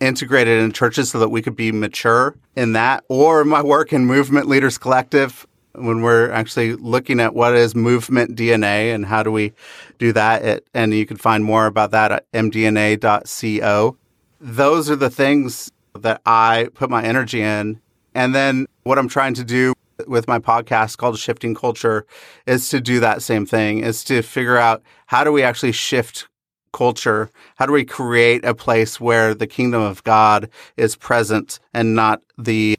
integrated 0.00 0.62
in 0.62 0.72
churches 0.72 1.10
so 1.10 1.18
that 1.18 1.28
we 1.28 1.42
could 1.42 1.56
be 1.56 1.72
mature 1.72 2.34
in 2.54 2.72
that, 2.72 3.04
or 3.08 3.44
my 3.44 3.62
work 3.62 3.92
in 3.92 4.06
Movement 4.06 4.46
Leaders 4.46 4.78
Collective 4.78 5.46
when 5.76 6.02
we're 6.02 6.30
actually 6.30 6.74
looking 6.74 7.20
at 7.20 7.34
what 7.34 7.54
is 7.54 7.74
movement 7.74 8.36
DNA 8.36 8.94
and 8.94 9.06
how 9.06 9.22
do 9.22 9.30
we 9.30 9.52
do 9.98 10.12
that. 10.12 10.64
And 10.74 10.94
you 10.94 11.06
can 11.06 11.16
find 11.16 11.44
more 11.44 11.66
about 11.66 11.90
that 11.92 12.12
at 12.12 12.32
mdna.co. 12.32 13.96
Those 14.40 14.90
are 14.90 14.96
the 14.96 15.10
things 15.10 15.70
that 15.94 16.20
I 16.26 16.68
put 16.74 16.90
my 16.90 17.02
energy 17.02 17.40
in. 17.40 17.80
And 18.14 18.34
then 18.34 18.66
what 18.82 18.98
I'm 18.98 19.08
trying 19.08 19.34
to 19.34 19.44
do 19.44 19.74
with 20.06 20.28
my 20.28 20.38
podcast 20.38 20.98
called 20.98 21.18
Shifting 21.18 21.54
Culture 21.54 22.06
is 22.46 22.68
to 22.68 22.80
do 22.80 23.00
that 23.00 23.22
same 23.22 23.46
thing, 23.46 23.80
is 23.80 24.04
to 24.04 24.22
figure 24.22 24.58
out 24.58 24.82
how 25.06 25.24
do 25.24 25.32
we 25.32 25.42
actually 25.42 25.72
shift 25.72 26.28
culture? 26.72 27.30
How 27.56 27.66
do 27.66 27.72
we 27.72 27.84
create 27.84 28.44
a 28.44 28.54
place 28.54 29.00
where 29.00 29.34
the 29.34 29.46
kingdom 29.46 29.80
of 29.80 30.04
God 30.04 30.50
is 30.76 30.96
present 30.96 31.58
and 31.72 31.94
not 31.94 32.22
the 32.36 32.78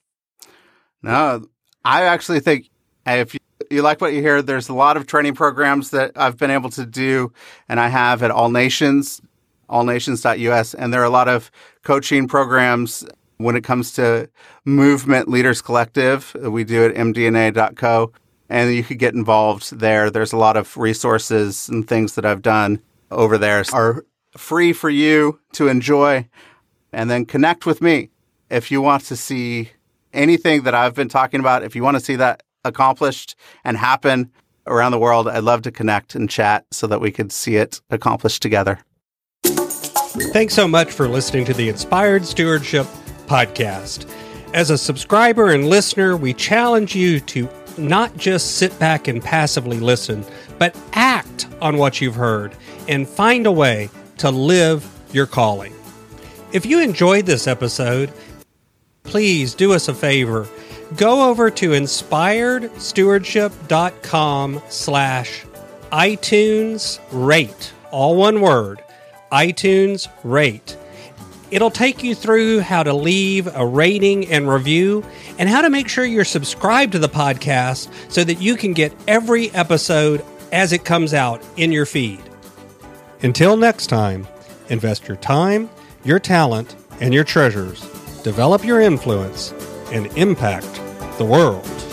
No, 1.02 1.48
I 1.84 2.02
actually 2.04 2.40
think 2.40 2.70
if 3.07 3.34
you, 3.70 3.82
like 3.82 4.00
what 4.00 4.12
you 4.12 4.20
hear, 4.20 4.42
there's 4.42 4.68
a 4.68 4.74
lot 4.74 4.96
of 4.96 5.07
training 5.07 5.34
programs 5.34 5.90
that 5.90 6.12
I've 6.16 6.36
been 6.36 6.50
able 6.50 6.70
to 6.70 6.84
do, 6.84 7.32
and 7.68 7.80
I 7.80 7.88
have 7.88 8.22
at 8.22 8.30
All 8.30 8.50
Nations, 8.50 9.20
allnations.us, 9.68 10.74
and 10.74 10.92
there 10.92 11.00
are 11.00 11.04
a 11.04 11.11
lot 11.11 11.28
of 11.28 11.50
coaching 11.82 12.28
programs 12.28 13.07
when 13.38 13.57
it 13.57 13.64
comes 13.64 13.92
to 13.92 14.28
Movement 14.64 15.28
Leaders 15.28 15.62
Collective. 15.62 16.34
We 16.40 16.64
do 16.64 16.84
at 16.84 16.94
mdna.co 16.94 18.12
and 18.48 18.74
you 18.74 18.84
could 18.84 18.98
get 18.98 19.14
involved 19.14 19.78
there. 19.78 20.11
There's 20.11 20.32
a 20.32 20.38
lot 20.38 20.57
of 20.57 20.76
resources 20.76 21.68
and 21.68 21.86
things 21.86 22.14
that 22.14 22.24
I've 22.24 22.42
done 22.42 22.80
over 23.11 23.38
there 23.38 23.64
are 23.72 24.04
free 24.36 24.72
for 24.72 24.90
you 24.90 25.40
to 25.52 25.68
enjoy 25.68 26.28
and 26.97 27.11
then 27.11 27.26
connect 27.26 27.66
with 27.66 27.82
me. 27.82 28.09
If 28.49 28.70
you 28.70 28.80
want 28.80 29.05
to 29.05 29.16
see 29.16 29.70
anything 30.14 30.62
that 30.62 30.74
I've 30.74 30.94
been 30.94 31.11
talking 31.11 31.40
about, 31.40 31.62
if 31.62 31.76
you 31.76 31.82
want 31.82 31.99
to 31.99 32.03
see 32.03 32.16
that 32.16 32.42
accomplished 32.64 33.36
and 33.64 33.76
happen 33.76 34.32
around 34.66 34.92
the 34.92 34.99
world, 34.99 35.28
I'd 35.28 35.44
love 35.44 35.61
to 35.62 35.70
connect 35.70 36.14
and 36.14 36.28
chat 36.28 36.64
so 36.70 36.86
that 36.86 37.03
we 37.03 37.12
could 37.12 37.32
see 37.32 37.57
it 37.57 37.82
accomplished 37.90 38.40
together. 38.40 38.78
Thanks 40.32 40.55
so 40.55 40.66
much 40.66 40.90
for 40.90 41.07
listening 41.07 41.44
to 41.44 41.53
the 41.53 41.68
Inspired 41.68 42.24
Stewardship 42.24 42.86
Podcast. 43.26 44.11
As 44.55 44.70
a 44.70 44.78
subscriber 44.78 45.51
and 45.51 45.68
listener, 45.68 46.16
we 46.16 46.32
challenge 46.32 46.97
you 46.97 47.20
to 47.20 47.47
not 47.76 48.16
just 48.16 48.57
sit 48.57 48.76
back 48.78 49.07
and 49.07 49.22
passively 49.22 49.80
listen, 49.80 50.24
but 50.59 50.74
act 50.94 51.47
on 51.61 51.76
what 51.76 52.01
you've 52.01 52.14
heard 52.14 52.57
and 52.88 53.07
find 53.07 53.47
a 53.47 53.53
way 53.53 53.90
to 54.16 54.30
live 54.30 54.88
your 55.12 55.26
calling. 55.26 55.75
If 56.53 56.64
you 56.64 56.80
enjoyed 56.80 57.26
this 57.26 57.47
episode, 57.47 58.12
please 59.03 59.55
do 59.55 59.72
us 59.72 59.88
a 59.88 59.94
favor. 59.94 60.49
Go 60.97 61.28
over 61.28 61.51
to 61.51 61.70
inspiredstewardship.com 61.70 64.62
slash 64.68 65.44
iTunes 65.92 67.01
rate, 67.11 67.72
all 67.90 68.16
one 68.16 68.40
word, 68.40 68.82
iTunes 69.32 70.09
rate. 70.22 70.76
It'll 71.51 71.70
take 71.70 72.03
you 72.03 72.14
through 72.14 72.61
how 72.61 72.82
to 72.82 72.92
leave 72.92 73.49
a 73.55 73.64
rating 73.64 74.26
and 74.28 74.49
review 74.49 75.05
and 75.38 75.49
how 75.49 75.62
to 75.62 75.70
make 75.70 75.88
sure 75.88 76.05
you're 76.05 76.24
subscribed 76.24 76.92
to 76.92 76.99
the 76.99 77.09
podcast 77.09 77.88
so 78.11 78.24
that 78.24 78.40
you 78.40 78.57
can 78.57 78.72
get 78.72 78.92
every 79.07 79.51
episode 79.53 80.24
as 80.53 80.72
it 80.72 80.84
comes 80.84 81.14
out 81.14 81.42
in 81.57 81.72
your 81.72 81.86
feed. 81.86 82.20
Until 83.22 83.57
next 83.57 83.86
time, 83.86 84.26
invest 84.68 85.07
your 85.07 85.16
time, 85.18 85.70
your 86.07 86.20
talent, 86.20 86.76
and 87.00 87.12
your 87.12 87.24
treasures. 87.24 87.80
Develop 88.22 88.64
your 88.64 88.80
influence 88.80 89.52
and 89.92 90.07
impact 90.16 90.72
the 91.18 91.24
world. 91.24 91.86